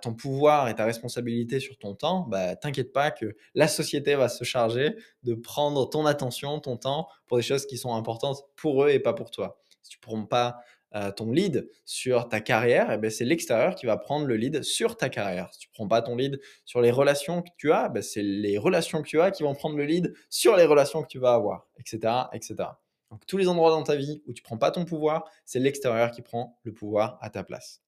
ton 0.00 0.14
pouvoir 0.14 0.68
et 0.68 0.74
ta 0.76 0.84
responsabilité 0.84 1.58
sur 1.58 1.76
ton 1.76 1.94
temps, 1.94 2.20
bah, 2.28 2.54
t'inquiète 2.54 2.92
pas 2.92 3.10
que 3.10 3.34
la 3.54 3.66
société 3.66 4.14
va 4.14 4.28
se 4.28 4.44
charger 4.44 4.94
de 5.24 5.34
prendre 5.34 5.88
ton 5.90 6.06
attention, 6.06 6.60
ton 6.60 6.76
temps 6.76 7.08
pour 7.26 7.36
des 7.36 7.42
choses 7.42 7.66
qui 7.66 7.76
sont 7.78 7.94
importantes 7.96 8.44
pour 8.54 8.84
eux 8.84 8.90
et 8.90 9.00
pas 9.00 9.12
pour 9.12 9.30
toi. 9.32 9.60
Si 9.82 9.90
tu 9.90 9.98
prends 9.98 10.24
pas, 10.24 10.58
heu, 10.94 11.12
ton 11.16 11.32
lead 11.32 11.68
sur 11.84 12.28
ta 12.28 12.40
carrière 12.40 12.90
et 12.92 12.98
beh, 12.98 13.10
c'est 13.10 13.24
l'extérieur 13.24 13.74
qui 13.74 13.86
va 13.86 13.96
prendre 13.96 14.26
le 14.26 14.36
lead 14.36 14.62
sur 14.62 14.96
ta 14.96 15.08
carrière. 15.08 15.48
Si 15.52 15.60
tu 15.60 15.68
prends 15.70 15.88
pas 15.88 16.02
ton 16.02 16.16
lead 16.16 16.40
sur 16.64 16.80
les 16.80 16.90
relations 16.90 17.42
que 17.42 17.50
tu 17.56 17.72
as, 17.72 17.88
bah, 17.88 18.02
c'est 18.02 18.22
les 18.22 18.58
relations 18.58 19.02
que 19.02 19.08
tu 19.08 19.20
as 19.20 19.30
qui 19.30 19.42
vont 19.42 19.54
prendre 19.54 19.76
le 19.76 19.84
lead 19.84 20.14
sur 20.30 20.56
les 20.56 20.64
relations 20.64 21.02
que 21.02 21.08
tu 21.08 21.18
vas 21.18 21.34
avoir 21.34 21.68
et 21.78 21.82
cetera 21.84 22.30
et 22.32 22.40
cetera. 22.40 22.82
Donc 23.10 23.26
tous 23.26 23.36
les 23.36 23.48
endroits 23.48 23.70
dans 23.70 23.82
ta 23.82 23.96
vie 23.96 24.22
où 24.26 24.32
tu 24.32 24.42
prends 24.42 24.56
pas 24.56 24.70
ton 24.70 24.84
pouvoir, 24.84 25.30
c'est 25.44 25.58
l'extérieur 25.58 26.10
qui 26.12 26.22
prend 26.22 26.58
le 26.62 26.72
pouvoir 26.72 27.18
à 27.20 27.28
ta 27.28 27.44
place. 27.44 27.82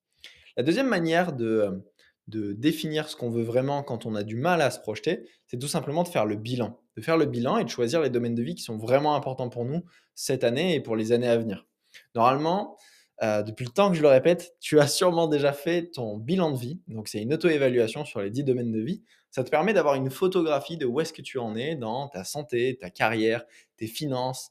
La 0.56 0.62
deuxième 0.62 0.88
manière 0.88 1.32
de, 1.32 1.62
hem, 1.66 1.82
de 2.28 2.52
définir 2.52 3.08
ce 3.08 3.16
qu'on 3.16 3.30
veut 3.30 3.42
vraiment 3.42 3.82
quand 3.82 4.06
on 4.06 4.14
a 4.14 4.22
du 4.22 4.36
mal 4.36 4.60
à 4.60 4.70
se 4.70 4.80
projeter, 4.80 5.28
c'est 5.46 5.58
tout 5.58 5.68
simplement 5.68 6.02
de 6.02 6.08
faire 6.08 6.26
le 6.26 6.36
bilan. 6.36 6.78
De 6.96 7.02
faire 7.02 7.16
le 7.16 7.26
bilan 7.26 7.58
et 7.58 7.64
de 7.64 7.70
choisir 7.70 8.02
les 8.02 8.10
domaines 8.10 8.34
de 8.34 8.42
vie 8.42 8.54
qui 8.54 8.62
sont 8.62 8.76
vraiment 8.76 9.16
importants 9.16 9.48
pour 9.48 9.64
nous 9.64 9.82
cette 10.14 10.44
année 10.44 10.74
et 10.74 10.80
pour 10.80 10.94
les 10.94 11.10
années 11.12 11.28
à 11.28 11.36
venir. 11.38 11.66
Normalement, 12.14 12.76
heu, 13.22 13.42
depuis 13.44 13.64
le 13.64 13.70
temps 13.72 13.90
que 13.90 13.96
je 13.96 14.02
le 14.02 14.08
répète, 14.08 14.54
tu 14.60 14.80
as 14.80 14.88
sûrement 14.88 15.26
déjà 15.28 15.52
fait 15.52 15.90
ton 15.90 16.16
bilan 16.18 16.50
de 16.52 16.58
vie. 16.58 16.80
Donc 16.88 17.08
c'est 17.08 17.22
une 17.22 17.32
auto-évaluation 17.34 18.04
sur 18.04 18.20
les 18.20 18.30
10 18.30 18.44
domaines 18.44 18.72
de 18.72 18.80
vie. 18.80 19.02
Ça 19.30 19.44
te 19.44 19.50
permet 19.50 19.72
d'avoir 19.74 19.94
une 19.96 20.10
photographie 20.10 20.76
de 20.76 20.86
où 20.86 21.00
est-ce 21.00 21.12
que 21.12 21.22
tu 21.22 21.38
en 21.38 21.54
es 21.56 21.74
dans 21.76 22.08
ta 22.08 22.24
santé, 22.24 22.76
ta 22.80 22.90
carrière, 22.90 23.44
tes 23.76 23.86
finances, 23.86 24.50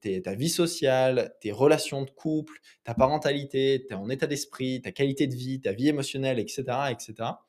tes 0.00 0.22
ta 0.22 0.34
vie 0.34 0.48
sociale, 0.48 1.34
tes 1.40 1.52
relations 1.52 2.02
de 2.02 2.10
couple, 2.10 2.54
ta 2.84 2.94
parentalité, 2.94 3.86
ton 3.88 4.08
état 4.10 4.26
d'esprit, 4.26 4.80
ta 4.82 4.90
qualité 4.92 5.26
de 5.26 5.34
vie, 5.34 5.60
ta 5.60 5.72
vie 5.72 5.88
émotionnelle 5.88 6.38
et 6.38 6.48
cetera 6.48 6.90
et 6.92 6.96
cetera. 6.98 7.46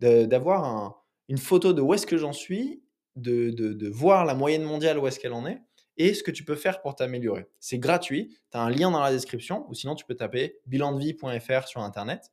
De 0.00 0.26
d'avoir 0.26 0.64
un 0.64 0.96
une 1.28 1.38
photo 1.38 1.72
de 1.74 1.82
où 1.82 1.94
est-ce 1.94 2.06
que 2.06 2.18
j'en 2.18 2.32
suis, 2.34 2.82
de 3.16 3.50
de 3.50 3.88
voir 3.90 4.24
la 4.26 4.34
moyenne 4.34 4.64
mondiale 4.64 4.98
où 4.98 5.06
est-ce 5.08 5.20
qu'elle 5.20 5.32
en 5.34 5.46
est 5.46 5.60
et 5.96 6.14
ce 6.14 6.22
que 6.22 6.30
tu 6.30 6.44
peux 6.44 6.56
faire 6.56 6.82
pour 6.82 6.94
t'améliorer. 6.94 7.46
C'est 7.60 7.78
gratuit, 7.78 8.36
tu 8.50 8.56
as 8.56 8.60
un 8.60 8.70
lien 8.70 8.90
dans 8.90 9.00
la 9.00 9.10
description 9.10 9.66
ou 9.68 9.74
sinon 9.74 9.94
tu 9.94 10.04
peux 10.04 10.14
taper 10.14 10.58
bilandevie.fr 10.66 11.68
sur 11.68 11.80
internet, 11.80 12.30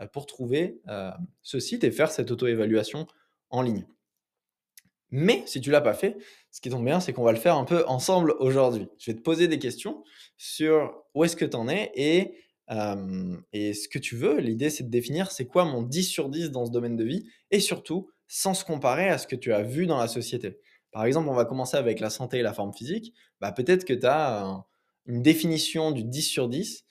heu, 0.00 0.06
pour 0.12 0.26
trouver, 0.26 0.80
heu, 0.88 1.10
ce 1.42 1.60
site 1.60 1.84
et 1.84 1.90
faire 1.90 2.10
cette 2.10 2.30
auto-évaluation 2.30 3.06
en 3.50 3.62
ligne. 3.62 3.86
Mais 5.10 5.42
si 5.46 5.60
tu 5.60 5.70
l'as 5.70 5.80
pas 5.80 5.94
fait, 5.94 6.16
ce 6.50 6.60
qui 6.60 6.68
tombe 6.68 6.84
bien, 6.84 7.00
c'est 7.00 7.12
qu'on 7.12 7.22
va 7.22 7.32
le 7.32 7.38
faire 7.38 7.56
un 7.56 7.64
peu 7.64 7.84
ensemble 7.86 8.34
aujourd'hui. 8.38 8.88
Je 8.98 9.10
vais 9.10 9.16
te 9.16 9.22
poser 9.22 9.48
des 9.48 9.58
questions 9.58 10.02
sur 10.36 11.04
où 11.14 11.24
est-ce 11.24 11.36
que 11.36 11.44
tu 11.44 11.56
en 11.56 11.68
es 11.68 11.92
et, 11.94 12.34
et 13.52 13.72
ce 13.72 13.88
que 13.88 13.98
tu 14.00 14.16
veux. 14.16 14.38
L'idée, 14.40 14.68
c'est 14.68 14.82
de 14.82 14.90
définir 14.90 15.30
c'est 15.30 15.46
quoi 15.46 15.64
mon 15.64 15.82
10 15.82 16.02
sur 16.04 16.28
10 16.28 16.50
dans 16.50 16.66
ce 16.66 16.72
domaine 16.72 16.96
de 16.96 17.04
vie 17.04 17.24
et 17.52 17.60
surtout 17.60 18.10
sans 18.26 18.54
se 18.54 18.64
comparer 18.64 19.08
à 19.08 19.18
ce 19.18 19.26
que 19.26 19.36
tu 19.36 19.52
as 19.52 19.62
vu 19.62 19.86
dans 19.86 19.98
la 19.98 20.08
société. 20.08 20.58
Par 20.92 21.04
exemple, 21.04 21.28
on 21.28 21.34
va 21.34 21.44
commencer 21.44 21.76
avec 21.76 22.00
la 22.00 22.10
santé 22.10 22.38
et 22.38 22.42
la 22.42 22.52
forme 22.52 22.72
physique. 22.72 23.12
Bah, 23.40 23.52
peut-être 23.52 23.84
que 23.84 23.92
tu 23.92 24.06
as 24.06 24.64
une 25.06 25.22
définition 25.22 25.90
du 25.90 26.04
10 26.04 26.22
sur 26.22 26.48
10 26.48 26.84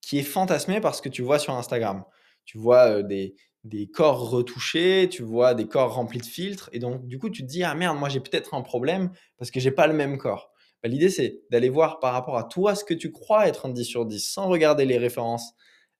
qui 0.00 0.18
est 0.18 0.22
fantasmée 0.22 0.80
par 0.80 0.94
ce 0.94 1.02
que 1.02 1.08
tu 1.08 1.22
vois 1.22 1.38
sur 1.38 1.54
Instagram. 1.54 2.04
Tu 2.44 2.56
vois 2.56 3.02
des, 3.02 3.34
des 3.64 3.88
corps 3.88 4.30
retouchés, 4.30 5.08
tu 5.10 5.22
vois 5.22 5.54
des 5.54 5.66
corps 5.66 5.94
remplis 5.94 6.20
de 6.20 6.26
filtres, 6.26 6.70
et 6.72 6.78
donc 6.78 7.06
du 7.06 7.18
coup 7.18 7.30
tu 7.30 7.42
te 7.42 7.48
dis 7.48 7.62
ah 7.64 7.74
merde, 7.74 7.98
moi 7.98 8.08
j'ai 8.08 8.20
peut-être 8.20 8.54
un 8.54 8.62
problème 8.62 9.10
parce 9.36 9.50
que 9.50 9.60
j'ai 9.60 9.70
pas 9.70 9.86
le 9.86 9.94
même 9.94 10.18
corps. 10.18 10.52
Bah, 10.82 10.88
l'idée 10.88 11.10
c'est 11.10 11.42
d'aller 11.50 11.68
voir 11.68 11.98
par 11.98 12.12
rapport 12.12 12.36
à 12.36 12.44
toi 12.44 12.74
ce 12.74 12.84
que 12.84 12.94
tu 12.94 13.10
crois 13.10 13.48
être 13.48 13.66
un 13.66 13.70
10 13.70 13.84
sur 13.84 14.06
10 14.06 14.20
sans 14.20 14.48
regarder 14.48 14.84
les 14.84 14.98
références 14.98 15.52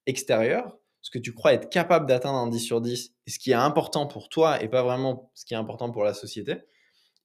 extérieures, 0.06 0.78
ce 1.02 1.10
que 1.10 1.18
tu 1.18 1.34
crois 1.34 1.52
être 1.52 1.68
capable 1.68 2.06
d'atteindre 2.06 2.38
un 2.38 2.48
10 2.48 2.60
sur 2.60 2.80
10 2.80 3.12
et 3.26 3.30
ce 3.30 3.38
qui 3.38 3.50
est 3.50 3.54
important 3.54 4.06
pour 4.06 4.28
toi 4.28 4.62
et 4.62 4.68
pas 4.68 4.82
vraiment 4.82 5.30
ce 5.34 5.44
qui 5.44 5.54
est 5.54 5.56
important 5.56 5.90
pour 5.90 6.04
la 6.04 6.14
société, 6.14 6.56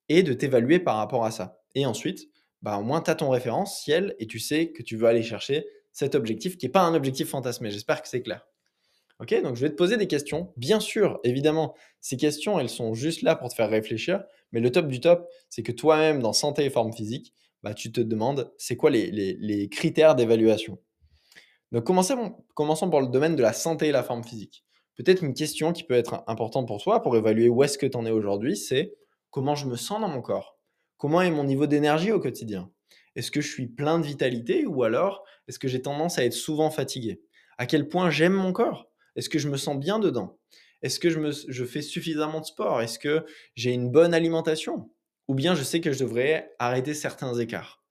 et 0.09 0.23
de 0.23 0.33
t'évaluer 0.33 0.79
par 0.79 0.97
rapport 0.97 1.25
à 1.25 1.31
ça. 1.31 1.59
Et 1.75 1.85
ensuite, 1.85 2.29
bah, 2.61 2.77
au 2.77 2.83
moins 2.83 3.01
tu 3.01 3.11
as 3.11 3.15
ton 3.15 3.29
référentiel 3.29 4.15
et 4.19 4.27
tu 4.27 4.39
sais 4.39 4.71
que 4.71 4.83
tu 4.83 4.95
veux 4.95 5.07
aller 5.07 5.23
chercher 5.23 5.65
cet 5.91 6.15
objectif 6.15 6.57
qui 6.57 6.65
n'est 6.65 6.71
pas 6.71 6.81
un 6.81 6.95
objectif 6.95 7.29
fantasmé. 7.29 7.69
J'espère 7.69 8.01
que 8.01 8.07
c'est 8.07 8.21
clair. 8.21 8.47
Ok, 9.19 9.41
donc 9.43 9.55
je 9.55 9.61
vais 9.61 9.69
te 9.69 9.75
poser 9.75 9.97
des 9.97 10.07
questions. 10.07 10.51
Bien 10.57 10.79
sûr, 10.79 11.19
évidemment, 11.23 11.75
ces 12.01 12.17
questions, 12.17 12.59
elles 12.59 12.69
sont 12.69 12.93
juste 12.93 13.21
là 13.21 13.35
pour 13.35 13.49
te 13.49 13.55
faire 13.55 13.69
réfléchir. 13.69 14.23
Mais 14.51 14.59
le 14.59 14.71
top 14.71 14.87
du 14.87 14.99
top, 14.99 15.29
c'est 15.49 15.63
que 15.63 15.71
toi-même, 15.71 16.21
dans 16.21 16.33
santé 16.33 16.65
et 16.65 16.69
forme 16.69 16.93
physique, 16.93 17.33
bah, 17.61 17.73
tu 17.73 17.91
te 17.91 18.01
demandes 18.01 18.51
c'est 18.57 18.75
quoi 18.75 18.89
les, 18.89 19.69
critères 19.69 20.15
d'évaluation? 20.15 20.79
Donc 21.71 21.85
commençons, 21.85 22.43
commençons 22.53 22.89
par 22.89 23.01
le 23.01 23.07
domaine 23.07 23.35
de 23.35 23.41
la 23.41 23.53
santé 23.53 23.87
et 23.87 23.91
la 23.91 24.03
forme 24.03 24.23
physique. 24.23 24.63
Peut-être 24.95 25.23
une 25.23 25.33
question 25.33 25.73
qui 25.73 25.83
peut 25.83 25.95
être 25.95 26.23
importante 26.27 26.67
pour 26.67 26.81
toi 26.81 27.01
pour 27.01 27.15
évaluer 27.15 27.49
où 27.49 27.63
est-ce 27.63 27.77
que 27.77 27.85
tu 27.85 27.97
en 27.97 28.05
es 28.05 28.11
aujourd'hui, 28.11 28.57
c'est 28.57 28.95
comment 29.33 29.55
je 29.55 29.65
me 29.65 29.75
sens 29.75 29.99
dans 29.99 30.07
mon 30.07 30.21
corps? 30.21 30.59
Comment 30.97 31.23
est 31.23 31.31
mon 31.31 31.43
niveau 31.43 31.65
d'énergie 31.65 32.11
au 32.11 32.19
quotidien? 32.19 32.71
Est-ce 33.15 33.31
que 33.31 33.41
je 33.41 33.49
suis 33.49 33.67
plein 33.67 33.97
de 33.97 34.05
vitalité 34.05 34.67
ou 34.67 34.83
alors 34.83 35.25
est-ce 35.47 35.57
que 35.57 35.67
j'ai 35.67 35.81
tendance 35.81 36.19
à 36.19 36.23
être 36.23 36.33
souvent 36.33 36.69
fatigué? 36.69 37.19
À 37.57 37.65
quel 37.65 37.89
point 37.89 38.11
j'aime 38.11 38.33
mon 38.33 38.53
corps? 38.53 38.91
Est-ce 39.15 39.29
que 39.29 39.39
je 39.39 39.49
me 39.49 39.57
sens 39.57 39.77
bien 39.77 39.97
dedans? 39.97 40.37
Est-ce 40.83 40.99
que 40.99 41.09
je, 41.09 41.19
je 41.47 41.65
fais 41.65 41.81
suffisamment 41.81 42.41
de 42.41 42.45
sport? 42.45 42.81
Est-ce 42.81 42.99
que 42.99 43.25
j'ai 43.55 43.71
une 43.71 43.89
bonne 43.89 44.13
alimentation? 44.13 44.91
Ou 45.27 45.33
bien 45.33 45.55
je 45.55 45.63
sais 45.63 45.81
que 45.81 45.91
je 45.91 45.99
devrais 45.99 46.53
arrêter 46.59 46.93
certains 46.93 47.33
écarts? 47.33 47.83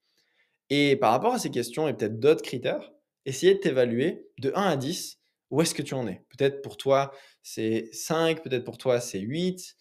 Et 0.70 0.94
par 0.94 1.10
rapport 1.10 1.34
à 1.34 1.40
ces 1.40 1.50
questions 1.50 1.88
et 1.88 1.94
peut-être 1.94 2.20
d'autres 2.20 2.42
critères, 2.42 2.92
essayez 3.26 3.54
de 3.54 3.58
t'évaluer 3.58 4.28
de 4.38 4.52
1 4.54 4.62
à 4.62 4.76
10 4.76 5.18
où 5.50 5.60
est-ce 5.60 5.74
que 5.74 5.82
tu 5.82 5.94
en 5.94 6.06
es? 6.06 6.24
Peut-être 6.30 6.62
pour 6.62 6.76
toi 6.76 7.12
c'est 7.42 7.88
5, 7.92 8.44
peut-être 8.44 8.64
pour 8.64 8.78
toi 8.78 9.00
c'est 9.00 9.18
8. 9.18 9.76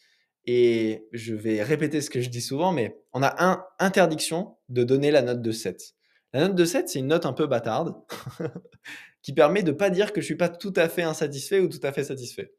Et 0.46 1.08
je 1.12 1.36
vais 1.36 1.62
répéter 1.62 2.02
ce 2.02 2.10
que 2.10 2.22
je 2.22 2.30
dis 2.30 2.42
souvent, 2.42 2.72
mais 2.72 3.00
on 3.14 3.22
a 3.22 3.44
un 3.44 3.64
interdiction 3.80 4.58
de 4.70 4.84
donner 4.84 5.12
la 5.12 5.22
note 5.22 5.42
de 5.42 5.52
7. 5.52 5.96
La 6.34 6.48
note 6.48 6.56
de 6.56 6.66
7, 6.66 6.90
c'est 6.90 7.00
une 7.00 7.08
note 7.08 7.26
un 7.26 7.34
peu 7.34 7.48
bâtarde. 7.48 7.96
qui 9.22 9.34
permet 9.34 9.64
de 9.64 9.72
ne 9.72 9.78
pas 9.78 9.90
dire 9.90 10.14
que 10.14 10.22
je 10.22 10.26
ne 10.26 10.28
suis 10.28 10.36
pas 10.36 10.50
tout 10.50 10.74
à 10.76 10.90
fait 10.90 11.04
insatisfait 11.04 11.60
ou 11.60 11.68
tout 11.68 11.80
à 11.84 11.92
fait 11.92 12.04
satisfait. 12.04 12.54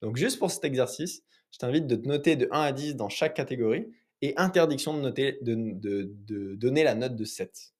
Donc 0.00 0.16
juste 0.16 0.38
pour 0.38 0.50
cet 0.50 0.64
exercice, 0.64 1.22
je 1.50 1.58
t'invite 1.58 1.86
de 1.86 1.96
te 1.96 2.06
noter 2.06 2.36
de 2.36 2.48
1 2.50 2.60
à 2.60 2.72
10 2.72 2.96
dans 2.96 3.08
chaque 3.08 3.34
catégorie 3.34 3.86
et 4.22 4.34
interdiction 4.36 5.00
de, 5.00 5.10
de, 5.10 6.54
donner 6.54 6.84
la 6.84 6.94
note 6.94 7.16
de 7.16 7.24
7. 7.24 7.72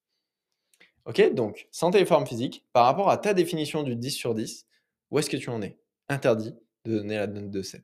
Ok, 1.06 1.34
donc 1.34 1.68
santé 1.70 2.00
et 2.00 2.04
forme 2.04 2.26
physique, 2.26 2.66
par 2.73 2.87
rapport 2.87 3.11
à 3.11 3.18
ta 3.18 3.34
définition 3.34 3.82
du 3.82 3.94
10 3.94 4.11
sur 4.11 4.34
10, 4.34 4.66
où 5.11 5.18
est-ce 5.18 5.30
que 5.30 5.37
tu 5.37 5.50
en 5.50 5.61
es? 5.62 5.78
Interdit 6.08 6.54
de 6.84 6.99
donner 6.99 7.16
la 7.16 7.26
note 7.26 7.50
de 7.50 7.62
7. 7.62 7.82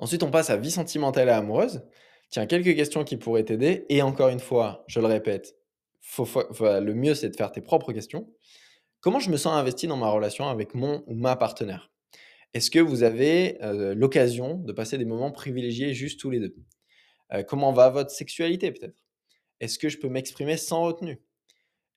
Ensuite, 0.00 0.22
on 0.22 0.30
passe 0.30 0.48
à 0.48 0.56
vie 0.56 0.70
sentimentale 0.70 1.28
et 1.28 1.32
amoureuse. 1.32 1.82
Tiens, 2.30 2.46
quelques 2.46 2.74
questions 2.74 3.04
qui 3.04 3.18
pourraient 3.18 3.44
t'aider. 3.44 3.84
Et 3.90 4.00
encore 4.00 4.30
une 4.30 4.40
fois, 4.40 4.82
je 4.88 4.98
le 4.98 5.06
répète, 5.06 5.56
le 6.18 6.92
mieux 6.92 7.14
c'est 7.14 7.28
de 7.28 7.36
faire 7.36 7.52
tes 7.52 7.60
propres 7.60 7.92
questions. 7.92 8.32
Comment 9.00 9.20
je 9.20 9.30
me 9.30 9.36
sens 9.36 9.52
investi 9.52 9.86
dans 9.86 9.98
ma 9.98 10.08
relation 10.08 10.48
avec 10.48 10.74
mon 10.74 11.04
ou 11.06 11.14
ma 11.14 11.36
partenaire? 11.36 11.90
Est-ce 12.54 12.70
que 12.70 12.78
vous 12.78 13.02
avez 13.02 13.58
l'occasion 13.94 14.54
de 14.54 14.72
passer 14.72 14.96
des 14.96 15.04
moments 15.04 15.30
privilégiés 15.30 15.92
juste 15.92 16.18
tous 16.18 16.30
les 16.30 16.40
deux? 16.40 16.56
Comment 17.46 17.72
va 17.72 17.90
votre 17.90 18.10
sexualité 18.10 18.72
peut-être? 18.72 19.04
Est-ce 19.60 19.78
que 19.78 19.90
je 19.90 19.98
peux 19.98 20.08
m'exprimer 20.08 20.56
sans 20.56 20.82
retenue? 20.82 21.20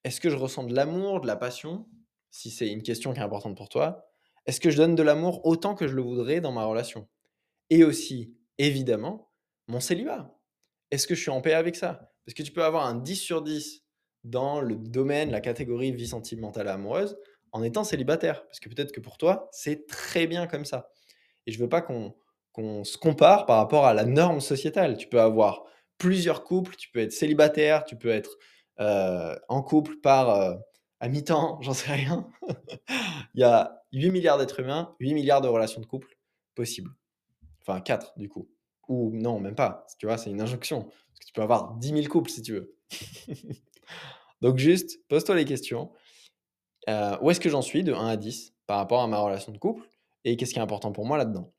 Est-ce 0.03 0.19
que 0.19 0.29
je 0.29 0.35
ressens 0.35 0.65
de 0.65 0.75
l'amour, 0.75 1.21
de 1.21 1.27
la 1.27 1.37
passion? 1.37 1.87
Si 2.31 2.49
c'est 2.49 2.67
une 2.67 2.83
question 2.83 3.13
qui 3.13 3.19
est 3.19 3.23
importante 3.23 3.55
pour 3.55 3.69
toi. 3.69 4.09
Est-ce 4.45 4.59
que 4.59 4.69
je 4.71 4.77
donne 4.77 4.95
de 4.95 5.03
l'amour 5.03 5.45
autant 5.45 5.73
que 5.73 5.87
je 5.87 5.95
le 5.95 6.01
voudrais 6.01 6.41
dans 6.41 6.51
ma 6.51 6.65
relation? 6.65 7.07
Et 7.69 7.83
aussi, 7.83 8.35
évidemment, 8.57 9.31
mon 9.67 9.79
célibat. 9.79 10.37
Est-ce 10.91 11.07
que 11.07 11.15
je 11.15 11.21
suis 11.21 11.31
en 11.31 11.41
paix 11.41 11.53
avec 11.53 11.75
ça? 11.75 12.11
Parce 12.25 12.35
que 12.35 12.43
tu 12.43 12.51
peux 12.51 12.63
avoir 12.63 12.85
un 12.85 12.95
10 12.95 13.15
sur 13.15 13.41
10 13.41 13.83
dans 14.23 14.61
le 14.61 14.75
domaine, 14.75 15.31
la 15.31 15.41
catégorie 15.41 15.91
vie 15.91 16.07
sentimentale 16.07 16.67
amoureuse 16.67 17.17
en 17.51 17.63
étant 17.63 17.83
célibataire. 17.83 18.45
Parce 18.45 18.59
que 18.59 18.69
peut-être 18.69 18.91
que 18.91 18.99
pour 18.99 19.17
toi, 19.17 19.49
c'est 19.51 19.87
très 19.87 20.27
bien 20.27 20.47
comme 20.47 20.65
ça. 20.65 20.89
Et 21.45 21.51
je 21.51 21.59
veux 21.59 21.69
pas 21.69 21.81
qu'on 21.81 22.83
se 22.83 22.97
compare 22.97 23.45
par 23.45 23.57
rapport 23.57 23.85
à 23.85 23.93
la 23.93 24.05
norme 24.05 24.39
sociétale. 24.39 24.97
Tu 24.97 25.07
peux 25.07 25.19
avoir 25.19 25.63
plusieurs 25.97 26.43
couples, 26.43 26.75
tu 26.75 26.89
peux 26.89 26.99
être 26.99 27.11
célibataire, 27.11 27.83
tu 27.85 27.97
peux 27.97 28.09
être 28.09 28.37
en 28.77 29.61
couple 29.61 29.97
par 29.97 30.57
à 31.03 31.09
mi-temps, 31.09 31.59
j'en 31.61 31.73
sais 31.73 31.91
rien. 31.91 32.29
Il 33.35 33.41
y 33.41 33.43
a 33.43 33.83
8 33.91 34.11
milliards 34.11 34.37
d'êtres 34.37 34.61
humains, 34.61 34.95
8 35.01 35.13
milliards 35.13 35.41
de 35.41 35.49
relations 35.49 35.81
de 35.81 35.85
couple 35.85 36.07
possibles. 36.55 36.91
Enfin, 37.65 37.81
4 37.81 38.13
du 38.17 38.29
coup. 38.29 38.49
Ou 38.87 39.11
non, 39.13 39.39
même 39.39 39.55
pas. 39.55 39.87
Tu 39.99 40.05
vois, 40.05 40.17
c'est 40.17 40.29
une 40.29 40.41
injonction. 40.41 40.83
Parce 40.83 41.19
que 41.19 41.25
tu 41.25 41.33
peux 41.33 41.41
avoir 41.41 41.75
10 41.75 41.89
000 41.89 42.07
couples 42.07 42.29
si 42.29 42.41
tu 42.41 42.53
veux. 42.53 42.75
Donc 44.41 44.57
juste, 44.57 44.99
pose-toi 45.07 45.35
les 45.35 45.45
questions. 45.45 45.91
Euh, 46.89 47.17
où 47.21 47.31
est-ce 47.31 47.39
que 47.39 47.49
j'en 47.49 47.61
suis 47.61 47.83
de 47.83 47.93
1 47.93 48.07
à 48.07 48.17
10 48.17 48.53
par 48.67 48.77
rapport 48.77 49.01
à 49.01 49.07
ma 49.07 49.19
relation 49.19 49.51
de 49.51 49.57
couple 49.57 49.87
et 50.25 50.35
qu'est-ce 50.35 50.53
qui 50.53 50.59
est 50.59 50.63
important 50.63 50.91
pour 50.91 51.05
moi 51.05 51.17
là-dedans? 51.17 51.53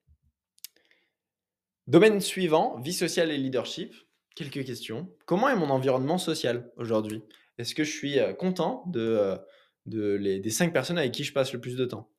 Domaine 1.87 2.21
suivant, 2.21 2.79
vie 2.79 2.93
sociale 2.93 3.31
et 3.31 3.39
leadership. 3.39 3.95
Quelques 4.37 4.65
questions. 4.65 5.09
Comment 5.27 5.49
est 5.49 5.57
mon 5.57 5.71
environnement 5.71 6.19
social 6.19 6.73
aujourd'hui? 6.77 7.23
Est-ce 7.59 7.75
que 7.75 7.85
je 7.85 7.91
suis 7.91 8.19
euh, 8.19 8.33
content 8.33 8.85
de, 8.87 9.39
euh, 9.87 10.39
des 10.39 10.51
5 10.51 10.73
personnes 10.73 10.99
avec 10.99 11.13
qui 11.13 11.25
je 11.25 11.33
passe 11.33 11.53
le 11.53 11.61
plus 11.61 11.77
de 11.77 11.85
temps? 11.85 12.11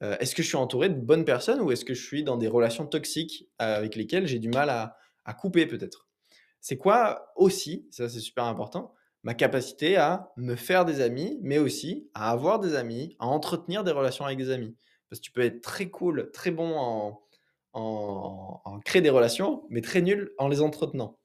Est-ce 0.00 0.34
que 0.34 0.42
je 0.42 0.48
suis 0.48 0.56
entouré 0.56 0.88
de 0.90 0.94
bonnes 0.94 1.24
personnes 1.24 1.60
ou 1.60 1.72
est-ce 1.72 1.84
que 1.84 1.94
je 1.94 2.04
suis 2.04 2.22
dans 2.22 2.36
des 2.36 2.48
relations 2.48 2.86
toxiques 2.86 3.48
avec 3.58 3.96
lesquelles 3.96 4.26
j'ai 4.26 4.38
du 4.38 4.50
mal 4.50 4.68
à, 4.68 4.96
à 5.24 5.32
couper 5.32 5.66
peut-être? 5.66 6.06
C'est 6.60 6.76
quoi 6.76 7.32
aussi, 7.36 7.86
ça 7.90 8.08
c'est 8.08 8.20
super 8.20 8.44
important, 8.44 8.92
ma 9.22 9.34
capacité 9.34 9.96
à 9.96 10.32
me 10.36 10.54
faire 10.54 10.84
des 10.84 11.00
amis, 11.00 11.38
mais 11.42 11.58
aussi 11.58 12.10
à 12.14 12.30
avoir 12.30 12.60
des 12.60 12.74
amis, 12.74 13.16
à 13.18 13.26
entretenir 13.26 13.84
des 13.84 13.92
relations 13.92 14.24
avec 14.24 14.38
des 14.38 14.50
amis? 14.50 14.76
Parce 15.08 15.20
que 15.20 15.24
tu 15.24 15.32
peux 15.32 15.42
être 15.42 15.62
très 15.62 15.88
cool, 15.88 16.30
très 16.32 16.50
bon 16.50 16.76
en, 16.76 17.22
en, 17.72 18.80
créer 18.84 19.02
des 19.02 19.10
relations, 19.10 19.64
mais 19.68 19.80
très 19.80 20.00
nul 20.00 20.32
en 20.38 20.48
les 20.48 20.60
entretenant. 20.60 21.18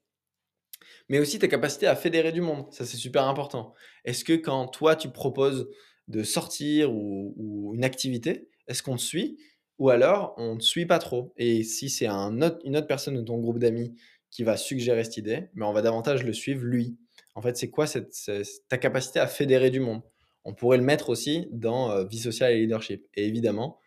Mais 1.10 1.20
aussi 1.20 1.40
ta 1.40 1.48
capacité 1.48 1.88
à 1.88 1.96
fédérer 1.96 2.32
du 2.32 2.42
monde, 2.42 2.72
ça 2.72 2.86
c'est 2.86 2.98
super 2.98 3.24
important. 3.24 3.74
Est-ce 4.06 4.24
que 4.24 4.34
quand 4.34 4.68
toi 4.68 4.96
tu 4.96 5.10
proposes 5.10 5.70
de 6.08 6.24
sortir 6.24 6.94
ou, 6.94 7.72
une 7.74 7.84
activité, 7.84 8.50
est-ce 8.72 8.82
qu'on 8.82 8.96
te 8.96 9.02
suit 9.02 9.38
ou 9.78 9.90
alors 9.90 10.34
on 10.38 10.56
ne 10.56 10.60
te 10.60 10.64
suit 10.64 10.86
pas 10.86 11.00
trop? 11.00 11.34
Et 11.38 11.64
si 11.64 11.90
c'est 11.90 12.08
une 12.08 12.44
autre 12.44 12.88
personne 12.88 13.16
de 13.16 13.22
ton 13.22 13.38
groupe 13.38 13.60
d'amis 13.60 13.96
qui 14.30 14.44
va 14.44 14.58
suggérer 14.58 15.04
cette 15.04 15.18
idée, 15.18 15.50
mais 15.54 15.66
on 15.66 15.74
va 15.74 15.82
davantage 15.82 16.24
le 16.24 16.34
suivre 16.34 16.64
lui. 16.64 16.98
En 17.36 17.42
fait, 17.42 17.58
c'est 17.58 17.70
quoi 17.70 17.86
ta 17.88 18.78
capacité 18.78 19.20
à 19.20 19.28
fédérer 19.28 19.70
du 19.70 19.80
monde? 19.80 20.02
On 20.44 20.54
pourrait 20.54 20.78
le 20.78 20.84
mettre 20.84 21.10
aussi 21.10 21.48
dans 21.52 21.92
euh, 21.92 22.06
vie 22.06 22.20
sociale 22.20 22.54
et 22.54 22.60
leadership. 22.60 23.08
Et 23.14 23.28
évidemment, 23.28 23.80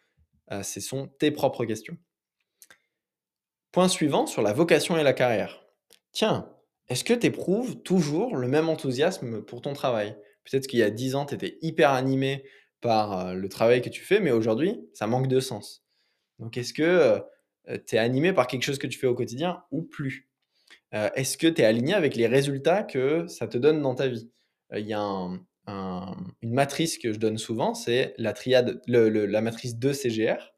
euh, 0.53 0.63
ce 0.63 0.81
sont 0.81 1.09
tes 1.19 1.31
propres 1.31 1.65
questions. 1.65 1.97
Point 3.73 3.89
suivant 3.89 4.27
sur 4.27 4.43
la 4.43 4.53
vocation 4.53 4.97
et 4.97 5.03
la 5.03 5.15
carrière. 5.15 5.67
Tiens, 6.13 6.49
est-ce 6.89 7.03
que 7.03 7.15
tu 7.15 7.27
éprouves 7.27 7.83
toujours 7.83 8.37
le 8.37 8.47
même 8.47 8.69
enthousiasme 8.69 9.43
pour 9.43 9.63
ton 9.63 9.73
travail? 9.73 10.17
Peut-être 10.45 10.67
qu'il 10.67 10.79
y 10.79 10.83
a 10.83 10.91
10 10.91 11.15
ans, 11.17 11.27
tu 11.27 11.35
étais 11.35 11.59
hyper 11.63 11.91
animé 11.91 12.45
par 12.85 13.19
euh, 13.19 13.33
le 13.33 13.49
travail 13.49 13.81
que 13.81 13.89
tu 13.89 14.03
fais, 14.03 14.21
mais 14.21 14.31
aujourd'hui, 14.31 14.79
ça 14.93 15.07
manque 15.07 15.27
de 15.27 15.41
sens. 15.41 15.87
Donc, 16.39 16.59
est-ce 16.59 16.75
que 16.75 17.23
tu 17.87 17.97
es 17.97 17.99
animé 17.99 18.35
par 18.35 18.47
quelque 18.47 18.63
chose 18.63 18.79
que 18.79 18.87
tu 18.87 18.99
fais 18.99 19.07
au 19.07 19.15
quotidien 19.15 19.65
ou 19.71 19.83
plus? 19.83 20.29
Euh, 20.93 21.09
est-ce 21.15 21.39
que 21.39 21.47
tu 21.47 21.63
es 21.63 21.65
aligné 21.65 21.95
avec 21.95 22.15
les 22.15 22.27
résultats 22.27 22.83
que 22.83 23.27
ça 23.27 23.49
te 23.49 23.57
donne 23.57 23.81
dans 23.81 23.95
ta 23.95 24.09
vie? 24.09 24.31
Euh, 24.75 24.81
Il 24.81 24.87
y 24.87 24.93
a 24.93 25.01
une 25.67 26.53
matrice 26.53 26.99
que 26.99 27.11
je 27.11 27.19
donne 27.19 27.39
souvent, 27.39 27.73
c'est 27.73 28.13
la 28.19 28.35
triade, 28.35 28.83
la 28.87 29.41
matrice 29.41 29.79
2 29.79 29.95
CGR, 29.95 30.53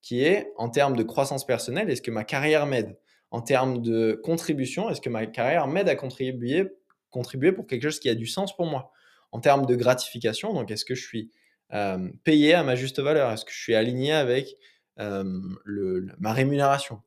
qui 0.00 0.22
est 0.22 0.50
en 0.56 0.70
termes 0.70 0.96
de 0.96 1.02
croissance 1.02 1.44
personnelle, 1.44 1.90
est-ce 1.90 2.00
que 2.00 2.10
ma 2.10 2.24
carrière 2.24 2.64
m'aide? 2.64 2.98
En 3.30 3.42
termes 3.42 3.82
de 3.82 4.18
contribution, 4.24 4.88
est-ce 4.88 5.02
que 5.02 5.10
ma 5.10 5.26
carrière 5.26 5.66
m'aide 5.66 5.90
à 5.90 5.94
contribuer, 5.94 6.70
contribuer 7.10 7.52
pour 7.52 7.66
quelque 7.66 7.82
chose 7.82 8.00
qui 8.00 8.08
a 8.08 8.14
du 8.14 8.26
sens 8.26 8.56
pour 8.56 8.64
moi? 8.64 8.92
En 9.30 9.40
termes 9.40 9.66
de 9.66 9.76
gratification, 9.76 10.54
donc 10.54 10.70
est-ce 10.70 10.86
que 10.86 10.94
je 10.94 11.06
suis 11.06 11.30
euh, 11.72 12.08
payé 12.24 12.54
à 12.54 12.62
ma 12.62 12.76
juste 12.76 13.00
valeur? 13.00 13.30
Est-ce 13.30 13.44
que 13.44 13.52
je 13.52 13.60
suis 13.60 13.74
aligné 13.74 14.12
avec 14.12 14.56
ma 14.96 16.32
rémunération? 16.32 17.00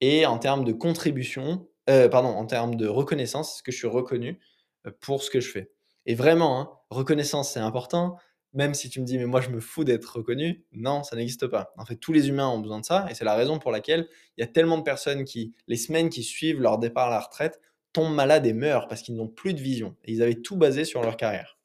Et 0.00 0.24
en 0.24 0.38
termes 0.38 0.64
de 0.64 0.72
contribution, 0.72 1.68
pardon, 1.86 2.28
en 2.28 2.46
termes 2.46 2.76
de 2.76 2.86
reconnaissance, 2.86 3.56
est-ce 3.56 3.62
que 3.62 3.72
je 3.72 3.76
suis 3.76 3.86
reconnu 3.86 4.40
pour 5.00 5.22
ce 5.22 5.30
que 5.30 5.40
je 5.40 5.50
fais? 5.50 5.72
Et 6.06 6.14
vraiment, 6.14 6.60
hein, 6.60 6.70
reconnaissance, 6.90 7.52
c'est 7.52 7.60
important 7.60 8.16
même 8.52 8.74
si 8.74 8.90
tu 8.90 9.00
me 9.00 9.04
dis, 9.04 9.18
mais 9.18 9.26
moi 9.26 9.40
je 9.40 9.50
me 9.50 9.60
fous 9.60 9.84
d'être 9.84 10.16
reconnu, 10.16 10.64
non, 10.72 11.02
ça 11.02 11.16
n'existe 11.16 11.46
pas. 11.46 11.72
En 11.76 11.84
fait, 11.84 11.96
tous 11.96 12.12
les 12.12 12.28
humains 12.28 12.48
ont 12.48 12.58
besoin 12.58 12.80
de 12.80 12.84
ça, 12.84 13.06
et 13.10 13.14
c'est 13.14 13.24
la 13.24 13.34
raison 13.34 13.58
pour 13.58 13.70
laquelle 13.70 14.08
il 14.36 14.40
y 14.40 14.44
a 14.44 14.46
tellement 14.46 14.78
de 14.78 14.82
personnes 14.82 15.24
qui, 15.24 15.54
les 15.68 15.76
semaines 15.76 16.10
qui 16.10 16.22
suivent 16.22 16.60
leur 16.60 16.78
départ 16.78 17.08
à 17.08 17.10
la 17.10 17.20
retraite, 17.20 17.60
tombent 17.92 18.14
malades 18.14 18.46
et 18.46 18.52
meurent 18.52 18.88
parce 18.88 19.02
qu'ils 19.02 19.16
n'ont 19.16 19.28
plus 19.28 19.54
de 19.54 19.60
vision. 19.60 19.96
Et 20.04 20.12
ils 20.12 20.22
avaient 20.22 20.40
tout 20.40 20.56
basé 20.56 20.84
sur 20.84 21.02
leur 21.02 21.16
carrière. 21.16 21.58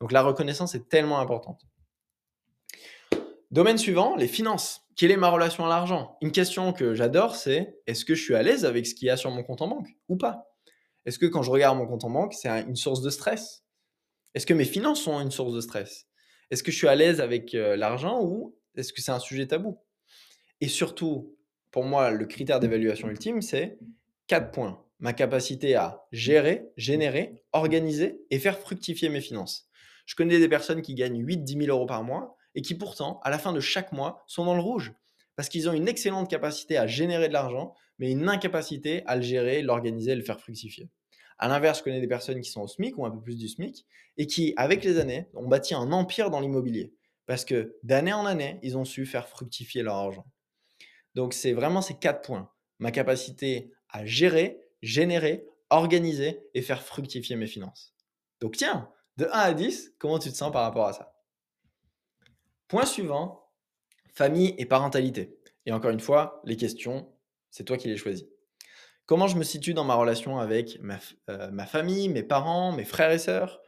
Donc 0.00 0.12
la 0.12 0.22
reconnaissance 0.22 0.74
est 0.74 0.88
tellement 0.88 1.20
importante. 1.20 1.66
Domaine 3.50 3.78
suivant, 3.78 4.16
les 4.16 4.28
finances. 4.28 4.86
Quelle 4.96 5.10
est 5.10 5.16
ma 5.16 5.28
relation 5.28 5.66
à 5.66 5.68
l'argent? 5.68 6.16
Une 6.20 6.30
question 6.30 6.72
que 6.72 6.94
j'adore, 6.94 7.34
c'est 7.34 7.80
est-ce 7.86 8.04
que 8.04 8.14
je 8.14 8.22
suis 8.22 8.34
à 8.34 8.42
l'aise 8.42 8.64
avec 8.64 8.86
ce 8.86 8.94
qu'il 8.94 9.06
y 9.06 9.10
a 9.10 9.16
sur 9.16 9.30
mon 9.30 9.42
compte 9.42 9.62
en 9.62 9.68
banque 9.68 9.88
ou 10.08 10.16
pas? 10.16 10.46
Est-ce 11.06 11.18
que 11.18 11.26
quand 11.26 11.42
je 11.42 11.50
regarde 11.50 11.76
mon 11.76 11.86
compte 11.86 12.04
en 12.04 12.10
banque, 12.10 12.34
c'est 12.34 12.48
une 12.62 12.76
source 12.76 13.02
de 13.02 13.10
stress? 13.10 13.64
Est-ce 14.34 14.46
que 14.46 14.54
mes 14.54 14.64
finances 14.64 15.02
sont 15.02 15.20
une 15.20 15.30
source 15.30 15.54
de 15.54 15.60
stress? 15.60 16.06
Est-ce 16.50 16.62
que 16.62 16.70
je 16.70 16.76
suis 16.76 16.88
à 16.88 16.94
l'aise 16.94 17.20
avec 17.20 17.52
l'argent 17.52 18.20
ou 18.22 18.56
est-ce 18.76 18.92
que 18.92 19.00
c'est 19.00 19.12
un 19.12 19.18
sujet 19.18 19.46
tabou? 19.46 19.78
Et 20.60 20.68
surtout, 20.68 21.36
pour 21.70 21.84
moi, 21.84 22.10
le 22.10 22.26
critère 22.26 22.60
d'évaluation 22.60 23.08
ultime, 23.08 23.42
c'est 23.42 23.78
quatre 24.26 24.52
points. 24.52 24.84
Ma 24.98 25.12
capacité 25.12 25.74
à 25.74 26.04
gérer, 26.12 26.70
générer, 26.76 27.42
organiser 27.52 28.20
et 28.30 28.38
faire 28.38 28.58
fructifier 28.58 29.08
mes 29.08 29.22
finances. 29.22 29.69
Je 30.06 30.14
connais 30.14 30.38
des 30.38 30.48
personnes 30.48 30.82
qui 30.82 30.94
gagnent 30.94 31.24
8-10 31.24 31.64
000 31.64 31.76
euros 31.76 31.86
par 31.86 32.02
mois 32.02 32.36
et 32.54 32.62
qui 32.62 32.74
pourtant, 32.74 33.20
à 33.22 33.30
la 33.30 33.38
fin 33.38 33.52
de 33.52 33.60
chaque 33.60 33.92
mois, 33.92 34.24
sont 34.26 34.44
dans 34.44 34.54
le 34.54 34.60
rouge 34.60 34.92
parce 35.36 35.48
qu'ils 35.48 35.68
ont 35.68 35.72
une 35.72 35.88
excellente 35.88 36.28
capacité 36.28 36.76
à 36.76 36.86
générer 36.86 37.28
de 37.28 37.32
l'argent, 37.32 37.74
mais 37.98 38.10
une 38.10 38.28
incapacité 38.28 39.02
à 39.06 39.16
le 39.16 39.22
gérer, 39.22 39.62
l'organiser 39.62 40.14
le 40.14 40.22
faire 40.22 40.38
fructifier. 40.38 40.90
À 41.38 41.48
l'inverse, 41.48 41.78
je 41.78 41.84
connais 41.84 42.00
des 42.02 42.08
personnes 42.08 42.42
qui 42.42 42.50
sont 42.50 42.60
au 42.60 42.68
SMIC 42.68 42.98
ou 42.98 43.06
un 43.06 43.10
peu 43.10 43.22
plus 43.22 43.36
du 43.36 43.48
SMIC 43.48 43.86
et 44.18 44.26
qui, 44.26 44.52
avec 44.58 44.84
les 44.84 44.98
années, 44.98 45.28
ont 45.32 45.48
bâti 45.48 45.74
un 45.74 45.92
empire 45.92 46.30
dans 46.30 46.40
l'immobilier. 46.40 46.92
Parce 47.24 47.46
que 47.46 47.78
d'année 47.82 48.12
en 48.12 48.26
année, 48.26 48.58
ils 48.62 48.76
ont 48.76 48.84
su 48.84 49.06
faire 49.06 49.28
fructifier 49.28 49.82
leur 49.82 49.94
argent. 49.94 50.26
Donc, 51.14 51.32
c'est 51.32 51.52
vraiment 51.52 51.80
ces 51.80 51.94
quatre 51.94 52.20
points. 52.20 52.50
Ma 52.78 52.90
capacité 52.90 53.72
à 53.88 54.04
gérer, 54.04 54.60
générer, 54.82 55.46
organiser 55.70 56.42
et 56.52 56.60
faire 56.60 56.82
fructifier 56.82 57.36
mes 57.36 57.46
finances. 57.46 57.94
Donc, 58.40 58.56
tiens, 58.56 58.90
de 59.20 59.26
1 59.26 59.28
à 59.32 59.52
10, 59.52 59.94
comment 59.98 60.18
tu 60.18 60.30
te 60.30 60.36
sens 60.36 60.50
par 60.50 60.62
rapport 60.62 60.86
à 60.86 60.92
ça? 60.94 61.14
Point 62.68 62.86
suivant, 62.86 63.50
famille 64.14 64.54
et 64.56 64.64
parentalité. 64.64 65.38
Et 65.66 65.72
encore 65.72 65.90
une 65.90 66.00
fois, 66.00 66.40
les 66.44 66.56
questions, 66.56 67.12
c'est 67.50 67.64
toi 67.64 67.76
qui 67.76 67.88
les 67.88 67.98
choisis. 67.98 68.26
Comment 69.04 69.26
je 69.26 69.36
me 69.36 69.42
situe 69.42 69.74
dans 69.74 69.84
ma 69.84 69.94
relation 69.94 70.38
avec 70.38 70.80
ma, 70.80 70.98
euh, 71.28 71.66
famille, 71.66 72.08
mes 72.08 72.22
parents, 72.22 72.72
mes 72.72 72.84
frères 72.84 73.10
et 73.10 73.18
sœurs? 73.18 73.60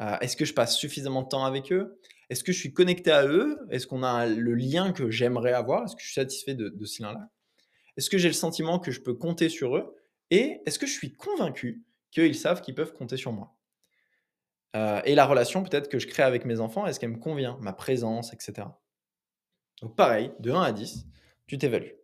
Euh, 0.00 0.18
Est-ce 0.20 0.36
que 0.36 0.44
je 0.44 0.54
passe 0.54 0.76
suffisamment 0.76 1.22
de 1.22 1.28
temps 1.28 1.44
avec 1.44 1.72
eux? 1.72 2.00
Est-ce 2.28 2.42
que 2.42 2.50
je 2.50 2.58
suis 2.58 2.72
connecté 2.72 3.12
à 3.12 3.26
eux? 3.26 3.58
Est-ce 3.70 3.86
qu'on 3.86 4.02
a 4.02 4.26
le 4.26 4.54
lien 4.54 4.92
que 4.92 5.10
j'aimerais 5.10 5.52
avoir? 5.52 5.84
Est-ce 5.84 5.94
que 5.94 6.02
je 6.02 6.06
suis 6.06 6.14
satisfait 6.14 6.54
de, 6.54 6.84
ce 6.84 7.02
lien-là? 7.02 7.30
Est-ce 7.96 8.10
que 8.10 8.18
j'ai 8.18 8.28
le 8.28 8.34
sentiment 8.34 8.80
que 8.80 8.90
je 8.90 9.00
peux 9.00 9.14
compter 9.14 9.48
sur 9.48 9.76
eux? 9.76 9.94
Et 10.30 10.60
est-ce 10.66 10.80
que 10.80 10.86
je 10.86 10.92
suis 10.92 11.12
convaincu 11.12 11.84
qu'ils 12.10 12.34
savent 12.34 12.60
qu'ils 12.60 12.74
peuvent 12.74 12.92
compter 12.92 13.16
sur 13.16 13.32
moi? 13.32 13.55
Euh, 14.76 15.00
Et 15.04 15.14
la 15.14 15.26
relation 15.26 15.64
peut-être 15.64 15.88
que 15.88 15.98
je 15.98 16.06
crée 16.06 16.22
avec 16.22 16.44
mes 16.44 16.60
enfants, 16.60 16.86
est-ce 16.86 17.00
qu'elle 17.00 17.10
me 17.10 17.18
convient? 17.18 17.58
Ma 17.60 17.72
présence, 17.72 18.32
etc. 18.32 18.68
Donc 19.82 19.96
pareil, 19.96 20.30
de 20.38 20.52
1 20.52 20.62
à 20.62 20.72
10, 20.72 21.06
tu 21.46 21.58
t'évalues 21.58 21.96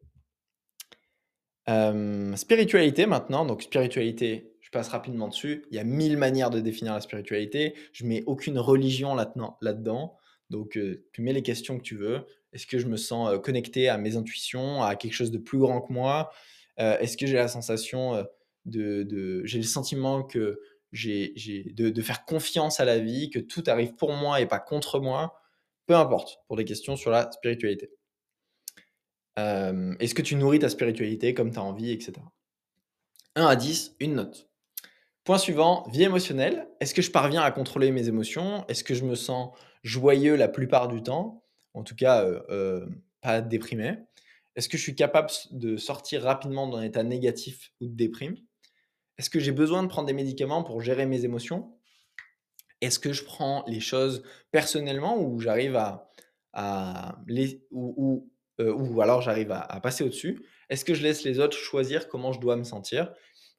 spiritualité 2.37 3.07
maintenant, 3.07 3.45
donc 3.45 3.63
spiritualité, 3.63 4.53
je 4.61 4.71
passe 4.71 4.89
rapidement 4.89 5.29
dessus. 5.29 5.65
Il 5.71 5.77
y 5.77 5.79
a 5.79 5.85
mille 5.85 6.17
manières 6.17 6.51
de 6.51 6.59
définir 6.61 6.95
la 6.95 7.01
spiritualité. 7.01 7.75
Je 7.93 8.05
mets 8.05 8.25
aucune 8.27 8.59
religion 8.59 9.15
là-dedans. 9.15 10.19
donc 10.51 10.79
tu 11.13 11.23
mets 11.23 11.33
les 11.33 11.43
questions 11.43 11.79
que 11.79 11.83
tu 11.85 11.97
veux. 11.97 12.27
Est-ce 12.53 12.67
que 12.67 12.79
je 12.79 12.87
me 12.87 12.97
sens 12.97 13.39
connecté 13.43 13.89
à 13.89 13.97
mes 13.97 14.17
intuitions, 14.17 14.83
à 14.83 14.97
quelque 14.97 15.15
chose 15.15 15.31
de 15.31 15.39
plus 15.39 15.59
grand 15.59 15.81
que 15.83 15.93
moi? 15.93 16.33
Est-ce 16.79 17.17
que 17.17 17.27
j'ai 17.27 17.37
la 17.37 17.49
sensation 17.49 18.27
de, 18.65 19.43
j'ai 19.45 19.59
le 19.59 19.65
sentiment 19.65 20.23
que 20.23 20.61
de, 20.93 21.91
de 21.91 22.03
faire 22.03 22.25
confiance 22.25 22.81
à 22.81 22.85
la 22.85 22.99
vie, 22.99 23.31
que 23.31 23.39
tout 23.39 23.65
arrive 23.67 23.95
pour 23.95 24.13
moi 24.13 24.41
et 24.41 24.47
pas 24.47 24.61
contre 24.61 25.01
moi 25.01 25.41
Peu 25.87 25.97
importe 25.97 26.39
pour 26.47 26.57
des 26.57 26.65
questions 26.65 26.97
sur 26.97 27.11
la 27.11 27.31
spiritualité 27.33 27.91
est-ce 29.37 30.15
que 30.15 30.23
tu 30.23 30.37
nourris 30.37 30.59
ta 30.59 30.69
spiritualité 30.69 31.35
comme 31.35 31.51
tu 31.51 31.59
as 31.59 31.63
envie, 31.63 31.91
etc. 31.91 32.13
1 33.35 33.47
à 33.47 33.57
10, 33.57 33.97
une 34.01 34.15
note. 34.15 34.49
Point 35.25 35.39
suivant, 35.39 35.89
vie 35.91 36.03
émotionnelle. 36.03 36.69
Est-ce 36.81 36.95
que 36.95 37.03
je 37.03 37.11
parviens 37.11 37.43
à 37.43 37.51
contrôler 37.51 37.93
mes 37.93 38.09
émotions? 38.09 38.67
Est-ce 38.69 38.85
que 38.85 38.95
je 38.95 39.05
me 39.05 39.15
sens 39.15 39.57
joyeux 39.83 40.37
la 40.37 40.49
plupart 40.49 40.89
du 40.89 41.03
temps? 41.03 41.45
En 41.75 41.85
tout 41.85 41.95
cas, 41.95 42.27
pas 43.21 43.41
déprimé. 43.41 43.99
Est-ce 44.57 44.69
que 44.69 44.77
je 44.77 44.83
suis 44.83 44.95
capable 44.95 45.31
de 45.53 45.77
sortir 45.77 46.23
rapidement 46.23 46.69
d'un 46.69 46.83
état 46.83 47.03
négatif 47.03 47.73
ou 47.81 47.87
de 47.87 47.95
déprime? 47.95 48.37
Est-ce 49.19 49.31
que 49.31 49.41
j'ai 49.41 49.53
besoin 49.53 49.83
de 49.83 49.89
prendre 49.89 50.07
des 50.07 50.13
médicaments 50.13 50.63
pour 50.63 50.81
gérer 50.81 51.07
mes 51.07 51.25
émotions? 51.25 51.77
Est-ce 52.81 52.99
que 52.99 53.13
je 53.13 53.25
prends 53.25 53.65
les 53.67 53.81
choses 53.81 54.23
personnellement 54.51 55.21
ou 55.21 55.39
j'arrive 55.39 55.77
à, 56.53 57.23
les, 57.27 57.65
ou, 57.71 58.31
euh, 58.61 58.73
ou 58.73 59.01
alors 59.01 59.23
j'arrive 59.23 59.53
à, 59.53 59.81
passer 59.81 60.05
au-dessus? 60.05 60.45
Est-ce 60.69 60.85
que 60.85 60.95
je 60.95 61.03
laisse 61.03 61.25
les 61.25 61.39
autres 61.39 61.57
choisir 61.57 62.09
comment 62.09 62.33
je 62.33 62.41
dois 62.41 62.57
me 62.57 62.65
sentir? 62.65 63.13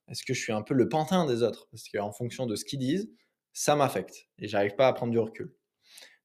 Est-ce 0.10 0.24
que 0.24 0.34
je 0.34 0.42
suis 0.42 0.52
un 0.52 0.62
peu 0.62 0.74
le 0.74 0.89
pantin 0.89 1.26
des 1.26 1.44
autres? 1.44 1.68
Parce 1.72 1.88
qu'en 1.88 2.12
fonction 2.12 2.46
de 2.46 2.56
ce 2.56 2.66
qu'ils 2.66 2.80
disent, 2.80 3.10
ça 3.54 3.76
m'affecte 3.76 4.28
et 4.39 4.48
j'arrive 4.48 4.76
pas 4.76 4.88
à 4.88 4.94
prendre 4.94 5.12
du 5.12 5.20
recul. 5.20 5.54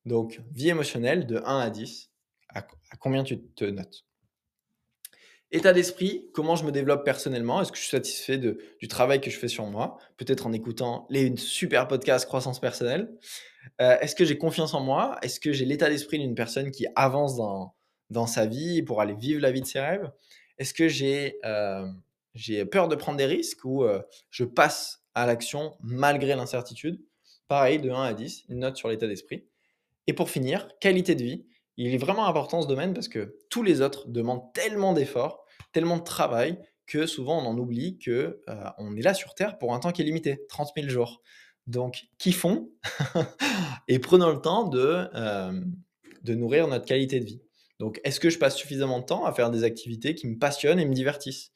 Donc, 0.04 0.40
vie 0.52 0.70
émotionnelle 0.70 1.26
de 1.26 1.36
1 1.36 1.58
à 1.58 1.70
10, 1.70 2.10
à, 2.48 2.66
combien 2.98 3.22
tu 3.22 3.40
te 3.40 3.64
notes? 3.64 4.07
État 5.50 5.72
d'esprit, 5.72 6.28
comment 6.34 6.56
je 6.56 6.64
me 6.64 6.72
développe 6.72 7.04
personnellement 7.04 7.62
Est-ce 7.62 7.72
que 7.72 7.78
je 7.78 7.82
suis 7.82 7.90
satisfait 7.90 8.36
du 8.36 8.88
travail 8.88 9.20
que 9.20 9.30
je 9.30 9.38
fais 9.38 9.48
sur 9.48 9.64
moi 9.64 9.98
Peut-être 10.18 10.46
en 10.46 10.52
écoutant 10.52 11.06
les 11.08 11.34
super 11.38 11.88
podcasts 11.88 12.26
croissance 12.26 12.60
personnelle. 12.60 13.16
Euh, 13.80 13.98
est-ce 14.00 14.14
que 14.14 14.26
j'ai 14.26 14.36
confiance 14.36 14.74
en 14.74 14.80
moi? 14.80 15.18
Est-ce 15.22 15.40
que 15.40 15.52
j'ai 15.52 15.64
l'état 15.64 15.88
d'esprit 15.88 16.18
d'une 16.18 16.34
personne 16.34 16.70
qui 16.70 16.86
avance 16.96 17.36
dans, 17.36 17.74
dans 18.10 18.26
sa 18.26 18.44
vie 18.44 18.82
pour 18.82 19.00
aller 19.00 19.14
vivre 19.14 19.40
la 19.40 19.50
vie 19.50 19.62
de 19.62 19.66
ses 19.66 19.80
rêves? 19.80 20.10
Est-ce 20.58 20.74
que 20.74 20.88
j'ai 20.88 21.38
euh, 21.46 21.86
peur 22.70 22.88
de 22.88 22.94
prendre 22.94 23.16
des 23.16 23.26
risques 23.26 23.64
ou 23.64 23.84
euh, 23.84 24.02
je 24.30 24.44
passe 24.44 25.02
à 25.14 25.24
l'action 25.24 25.76
malgré 25.80 26.34
l'incertitude? 26.34 27.00
Pareil, 27.46 27.78
de 27.78 27.90
1 27.90 28.02
à 28.02 28.12
10, 28.12 28.44
une 28.50 28.58
note 28.58 28.76
sur 28.76 28.88
l'état 28.88 29.06
d'esprit. 29.06 29.46
Et 30.06 30.12
pour 30.12 30.28
finir, 30.28 30.68
qualité 30.80 31.14
de 31.14 31.22
vie. 31.22 31.46
Il 31.78 31.94
est 31.94 31.98
vraiment 31.98 32.26
important 32.26 32.60
ce 32.60 32.66
domaine 32.66 32.92
parce 32.92 33.08
que 33.08 33.38
tous 33.48 33.62
les 33.62 33.80
autres 33.80 34.08
demandent 34.08 34.52
tellement 34.52 34.92
d'efforts, 34.92 35.44
tellement 35.72 35.96
de 35.96 36.02
travail 36.02 36.58
que 36.86 37.06
souvent 37.06 37.42
on 37.42 37.46
en 37.46 37.56
oublie 37.56 37.98
que 37.98 38.42
euh, 38.48 38.64
on 38.78 38.96
est 38.96 39.02
là 39.02 39.14
sur 39.14 39.34
Terre 39.34 39.58
pour 39.58 39.72
un 39.72 39.78
temps 39.78 39.92
qui 39.92 40.02
est 40.02 40.04
limité, 40.04 40.44
30 40.48 40.72
000 40.76 40.88
jours. 40.88 41.22
Donc, 41.66 42.06
kiffons 42.18 42.70
et 43.88 43.98
prenons 43.98 44.30
le 44.30 44.40
temps 44.40 44.64
de, 44.64 45.06
de 46.22 46.34
nourrir 46.34 46.66
notre 46.66 46.86
qualité 46.86 47.20
de 47.20 47.26
vie. 47.26 47.42
Donc, 47.78 48.00
est-ce 48.04 48.20
que 48.20 48.30
je 48.30 48.38
passe 48.38 48.56
suffisamment 48.56 49.00
de 49.00 49.04
temps 49.04 49.24
à 49.24 49.32
faire 49.32 49.50
des 49.50 49.64
activités 49.64 50.14
qui 50.14 50.26
me 50.26 50.38
passionnent 50.38 50.80
et 50.80 50.86
me 50.86 50.94
divertissent? 50.94 51.52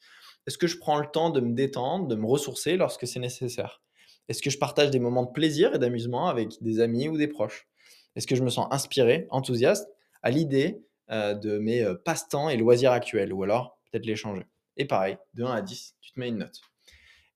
Est-ce 0.47 0.57
que 0.57 0.67
je 0.67 0.77
prends 0.77 0.99
le 0.99 1.07
temps 1.07 1.29
de 1.29 1.41
me 1.41 1.53
détendre, 1.53 2.07
de 2.07 2.15
me 2.15 2.25
ressourcer 2.25 2.77
lorsque 2.77 3.07
c'est 3.07 3.19
nécessaire? 3.19 3.81
Est-ce 4.29 4.41
que 4.41 4.49
je 4.49 4.57
partage 4.57 4.89
des 4.89 4.99
moments 4.99 5.23
de 5.23 5.31
plaisir 5.31 5.75
et 5.75 5.79
d'amusement 5.79 6.27
avec 6.27 6.61
des 6.61 6.79
amis 6.79 7.09
ou 7.09 7.17
des 7.17 7.27
proches? 7.27 7.67
Est-ce 8.15 8.27
que 8.27 8.35
je 8.35 8.43
me 8.43 8.49
sens 8.49 8.67
inspiré, 8.71 9.27
enthousiaste 9.31 9.87
à 10.23 10.31
l'idée 10.31 10.83
de 11.09 11.59
mes 11.59 11.85
passe-temps 12.05 12.49
et 12.49 12.57
loisirs 12.57 12.91
actuels 12.91 13.33
Ou 13.33 13.43
alors, 13.43 13.77
peut-être 13.91 14.05
les 14.05 14.15
changer. 14.15 14.47
Et 14.77 14.85
pareil, 14.85 15.17
de 15.35 15.43
1 15.43 15.51
à 15.51 15.61
10, 15.61 15.95
tu 16.01 16.11
te 16.11 16.19
mets 16.19 16.29
une 16.29 16.37
note. 16.37 16.61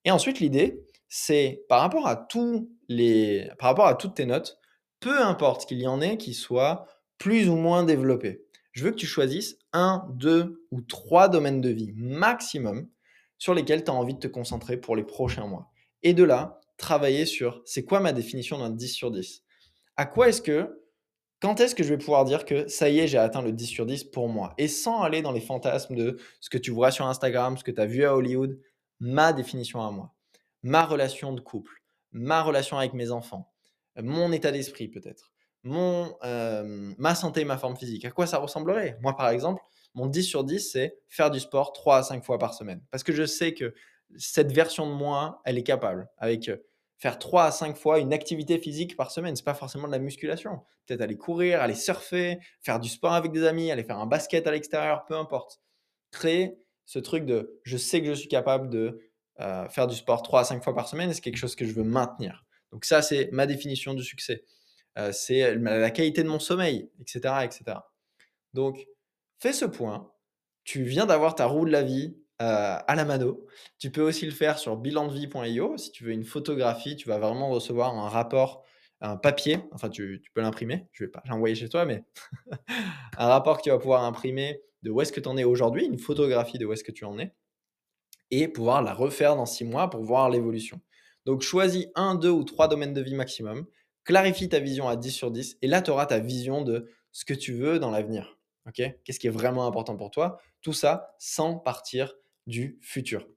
Et 0.04 0.10
ensuite, 0.10 0.40
l'idée, 0.40 0.82
c'est 1.08 1.62
par 1.68 1.80
rapport 1.80 2.08
à 2.08 2.16
tous 2.16 2.68
les, 2.88 3.48
par 3.58 3.68
rapport 3.68 3.86
à 3.86 3.94
toutes 3.94 4.14
tes 4.14 4.26
notes, 4.26 4.58
peu 4.98 5.22
importe 5.22 5.66
qu'il 5.66 5.80
y 5.80 5.86
en 5.86 6.00
ait 6.00 6.16
qui 6.16 6.34
soient 6.34 6.86
plus 7.18 7.48
ou 7.48 7.54
moins 7.54 7.84
développés 7.84 8.48
je 8.78 8.84
veux 8.84 8.92
que 8.92 8.96
tu 8.96 9.06
choisisses 9.06 9.58
un, 9.72 10.06
deux 10.14 10.64
ou 10.70 10.80
trois 10.80 11.28
domaines 11.28 11.60
de 11.60 11.68
vie 11.68 11.92
maximum 11.96 12.88
sur 13.36 13.52
lesquels 13.52 13.82
tu 13.82 13.90
as 13.90 13.94
envie 13.94 14.14
de 14.14 14.20
te 14.20 14.28
concentrer 14.28 14.76
pour 14.76 14.94
les 14.94 15.02
prochains 15.02 15.48
mois. 15.48 15.72
Et 16.04 16.14
de 16.14 16.22
là, 16.22 16.60
travailler 16.76 17.26
sur 17.26 17.60
c'est 17.64 17.84
quoi 17.84 17.98
ma 17.98 18.12
définition 18.12 18.56
d'un 18.58 18.70
10 18.70 18.88
sur 18.88 19.10
10 19.10 19.42
À 19.96 20.06
quoi 20.06 20.28
est-ce 20.28 20.40
que 20.40 20.80
quand 21.40 21.60
est-ce 21.60 21.74
que 21.74 21.82
je 21.82 21.90
vais 21.90 21.98
pouvoir 21.98 22.24
dire 22.24 22.44
que 22.44 22.68
ça 22.68 22.88
y 22.88 22.98
est, 22.98 23.06
j'ai 23.06 23.18
atteint 23.18 23.42
le 23.42 23.52
10 23.52 23.66
sur 23.66 23.86
10 23.86 24.04
pour 24.04 24.28
moi? 24.28 24.54
Et 24.58 24.68
sans 24.68 25.02
aller 25.02 25.22
dans 25.22 25.32
les 25.32 25.40
fantasmes 25.40 25.94
de 25.94 26.18
ce 26.40 26.50
que 26.50 26.58
tu 26.58 26.70
vois 26.70 26.90
sur 26.90 27.06
Instagram, 27.06 27.56
ce 27.56 27.64
que 27.64 27.70
tu 27.70 27.80
as 27.80 27.86
vu 27.86 28.04
à 28.04 28.14
Hollywood, 28.16 28.58
ma 29.00 29.32
définition 29.32 29.80
à 29.80 29.90
moi, 29.90 30.14
ma 30.62 30.84
relation 30.84 31.32
de 31.32 31.40
couple, 31.40 31.82
ma 32.10 32.42
relation 32.42 32.78
avec 32.78 32.94
mes 32.94 33.10
enfants, 33.10 33.52
mon 33.96 34.32
état 34.32 34.50
d'esprit 34.50 34.88
peut-être, 34.88 35.32
mon, 35.62 36.16
euh, 36.24 36.92
ma 36.98 37.14
santé, 37.14 37.44
ma 37.44 37.58
forme 37.58 37.76
physique, 37.76 38.04
à 38.04 38.10
quoi 38.10 38.26
ça 38.26 38.38
ressemblerait? 38.38 38.98
Moi, 39.00 39.16
par 39.16 39.28
exemple, 39.28 39.62
mon 39.94 40.06
10 40.06 40.22
sur 40.24 40.44
10, 40.44 40.72
c'est 40.72 40.98
faire 41.08 41.30
du 41.30 41.40
sport 41.40 41.72
3 41.72 41.98
à 41.98 42.02
5 42.02 42.24
fois 42.24 42.38
par 42.38 42.54
semaine. 42.54 42.82
Parce 42.90 43.02
que 43.02 43.12
je 43.12 43.24
sais 43.24 43.54
que 43.54 43.74
cette 44.16 44.52
version 44.52 44.86
de 44.86 44.92
moi, 44.92 45.40
elle 45.44 45.58
est 45.58 45.62
capable. 45.64 46.08
Avec 46.18 46.48
euh, 46.48 46.56
faire 46.98 47.18
3 47.18 47.44
à 47.44 47.50
5 47.50 47.76
fois 47.76 48.00
une 48.00 48.12
activité 48.12 48.58
physique 48.58 48.96
par 48.96 49.10
semaine. 49.10 49.36
C'est 49.36 49.44
pas 49.44 49.54
forcément 49.54 49.86
de 49.86 49.92
la 49.92 49.98
musculation. 49.98 50.60
Peut-être 50.86 51.00
aller 51.00 51.16
courir, 51.16 51.60
aller 51.62 51.74
surfer, 51.74 52.38
faire 52.60 52.80
du 52.80 52.88
sport 52.88 53.12
avec 53.12 53.32
des 53.32 53.44
amis, 53.44 53.70
aller 53.70 53.84
faire 53.84 53.98
un 53.98 54.06
basket 54.06 54.46
à 54.46 54.50
l'extérieur, 54.50 55.04
peu 55.06 55.14
importe. 55.14 55.60
Créer 56.10 56.58
ce 56.84 56.98
truc 56.98 57.24
de 57.24 57.60
je 57.62 57.76
sais 57.76 58.00
que 58.02 58.08
je 58.08 58.14
suis 58.14 58.28
capable 58.28 58.68
de 58.68 59.00
euh, 59.40 59.68
faire 59.68 59.86
du 59.86 59.94
sport 59.94 60.22
3 60.22 60.40
à 60.40 60.44
5 60.44 60.64
fois 60.64 60.74
par 60.74 60.88
semaine, 60.88 61.12
c'est 61.12 61.20
quelque 61.20 61.36
chose 61.36 61.54
que 61.54 61.64
je 61.64 61.72
veux 61.72 61.84
maintenir. 61.84 62.44
Donc 62.72 62.84
ça, 62.84 63.02
c'est 63.02 63.30
ma 63.32 63.46
définition 63.46 63.94
du 63.94 64.02
succès. 64.02 64.44
Euh, 64.98 65.12
c'est 65.12 65.54
la 65.54 65.90
qualité 65.90 66.24
de 66.24 66.28
mon 66.28 66.40
sommeil, 66.40 66.90
etc., 67.00 67.44
etc. 67.44 67.78
Donc, 68.52 68.86
fais 69.38 69.52
ce 69.52 69.64
point. 69.64 70.10
Tu 70.64 70.82
viens 70.82 71.06
d'avoir 71.06 71.36
ta 71.36 71.46
roue 71.46 71.64
de 71.64 71.70
la 71.70 71.82
vie 71.82 72.16
euh, 72.40 72.78
à 72.86 72.94
la 72.94 73.04
mano. 73.04 73.46
Tu 73.78 73.90
peux 73.90 74.02
aussi 74.02 74.24
le 74.24 74.32
faire 74.32 74.58
sur 74.58 74.76
bilandevie.io. 74.76 75.76
Si 75.76 75.90
tu 75.90 76.04
veux 76.04 76.12
une 76.12 76.24
photographie, 76.24 76.94
tu 76.94 77.08
vas 77.08 77.18
vraiment 77.18 77.48
recevoir 77.50 77.96
un 77.96 78.08
rapport, 78.08 78.64
un 79.00 79.16
papier. 79.16 79.58
Enfin, 79.72 79.88
tu, 79.88 80.22
peux 80.34 80.40
l'imprimer. 80.40 80.86
Je 80.92 81.02
ne 81.02 81.08
vais 81.08 81.10
pas 81.10 81.22
l'envoyer 81.26 81.54
chez 81.54 81.68
toi, 81.68 81.84
mais 81.84 82.04
un 83.18 83.26
rapport 83.26 83.58
que 83.58 83.62
tu 83.62 83.70
vas 83.70 83.78
pouvoir 83.78 84.04
imprimer 84.04 84.62
de 84.84 84.90
où 84.90 85.00
est-ce 85.00 85.12
que 85.12 85.20
tu 85.20 85.28
en 85.28 85.36
es 85.36 85.42
aujourd'hui, 85.42 85.84
une 85.84 85.98
photographie 85.98 86.58
de 86.58 86.66
où 86.66 86.72
est-ce 86.72 86.84
que 86.84 86.92
tu 86.92 87.04
en 87.04 87.18
es, 87.18 87.34
et 88.30 88.46
pouvoir 88.46 88.82
la 88.82 88.94
refaire 88.94 89.34
dans 89.34 89.46
six 89.46 89.64
mois 89.64 89.90
pour 89.90 90.04
voir 90.04 90.30
l'évolution. 90.30 90.80
Donc, 91.26 91.42
choisis 91.42 91.86
un, 91.96 92.14
deux 92.14 92.30
ou 92.30 92.44
trois 92.44 92.68
domaines 92.68 92.94
de 92.94 93.00
vie 93.00 93.16
maximum. 93.16 93.66
Clarifie 94.04 94.48
ta 94.48 94.60
vision 94.60 94.88
à 94.88 94.94
10 94.94 95.10
sur 95.10 95.30
10 95.32 95.58
et 95.60 95.66
là, 95.66 95.82
tu 95.82 95.90
auras 95.90 96.06
ta 96.06 96.20
vision 96.20 96.62
de 96.62 96.88
ce 97.10 97.24
que 97.24 97.34
tu 97.34 97.52
veux 97.52 97.80
dans 97.80 97.90
l'avenir. 97.90 98.38
Qu'est-ce 98.72 99.18
qui 99.18 99.26
est 99.26 99.30
vraiment 99.30 99.66
important 99.66 99.96
pour 99.96 100.10
toi? 100.10 100.40
Tout 100.62 100.72
ça 100.72 101.14
sans 101.18 101.56
partir 101.56 102.14
du 102.48 102.78
futur. 102.80 103.28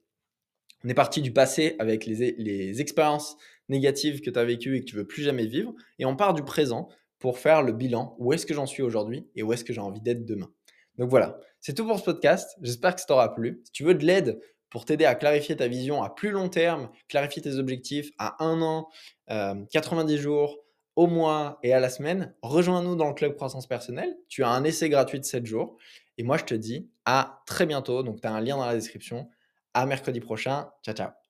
On 0.84 0.88
est 0.88 0.94
parti 0.94 1.22
du 1.22 1.32
passé 1.32 1.76
avec 1.78 2.06
les, 2.06 2.80
expériences 2.80 3.36
négatives 3.68 4.20
que 4.20 4.30
tu 4.30 4.38
as 4.38 4.44
vécues 4.44 4.76
et 4.76 4.80
que 4.80 4.86
tu 4.86 4.96
veux 4.96 5.06
plus 5.06 5.22
jamais 5.22 5.46
vivre. 5.46 5.72
Et 6.00 6.04
on 6.04 6.16
part 6.16 6.34
du 6.34 6.42
présent 6.42 6.88
pour 7.20 7.38
faire 7.38 7.62
le 7.62 7.72
bilan. 7.72 8.16
Où 8.18 8.32
est-ce 8.32 8.46
que 8.46 8.54
j'en 8.54 8.66
suis 8.66 8.82
aujourd'hui 8.82 9.28
et 9.36 9.44
où 9.44 9.52
est-ce 9.52 9.64
que 9.64 9.72
j'ai 9.72 9.80
envie 9.80 10.00
d'être 10.00 10.24
demain? 10.24 10.50
Donc 10.98 11.08
voilà, 11.08 11.38
c'est 11.60 11.74
tout 11.74 11.86
pour 11.86 11.98
ce 11.98 12.04
podcast. 12.04 12.56
J'espère 12.62 12.94
que 12.94 13.00
ça 13.00 13.06
t'aura 13.06 13.32
plu. 13.32 13.60
Si 13.64 13.72
tu 13.72 13.84
veux 13.84 13.94
de 13.94 14.04
l'aide 14.04 14.40
pour 14.70 14.84
t'aider 14.84 15.04
à 15.04 15.14
clarifier 15.14 15.54
ta 15.56 15.68
vision 15.68 16.02
à 16.02 16.10
plus 16.10 16.30
long 16.30 16.48
terme, 16.48 16.90
clarifier 17.08 17.42
tes 17.42 17.56
objectifs 17.56 18.10
à 18.18 18.42
un 18.42 18.60
an, 18.62 18.88
90 19.28 20.14
euh, 20.14 20.16
jours, 20.18 20.58
au 20.96 21.06
mois 21.06 21.58
et 21.62 21.72
à 21.72 21.80
la 21.80 21.88
semaine, 21.88 22.34
rejoins-nous 22.42 22.96
dans 22.96 23.08
le 23.08 23.14
club 23.14 23.34
croissance 23.34 23.66
personnelle. 23.66 24.14
Tu 24.28 24.42
as 24.42 24.50
un 24.50 24.64
essai 24.64 24.88
gratuit 24.88 25.18
de 25.18 25.24
7 25.24 25.46
jours. 25.46 25.78
Et 26.18 26.22
moi, 26.24 26.36
je 26.38 26.44
te 26.44 26.54
dis 26.54 26.90
à 27.04 27.42
très 27.46 27.66
bientôt. 27.66 28.02
Donc, 28.02 28.20
tu 28.20 28.26
as 28.26 28.32
un 28.32 28.40
lien 28.40 28.56
dans 28.56 28.66
la 28.66 28.74
description. 28.74 29.30
À 29.74 29.86
mercredi 29.86 30.20
prochain. 30.20 30.70
Ciao, 30.84 30.94
ciao. 30.94 31.21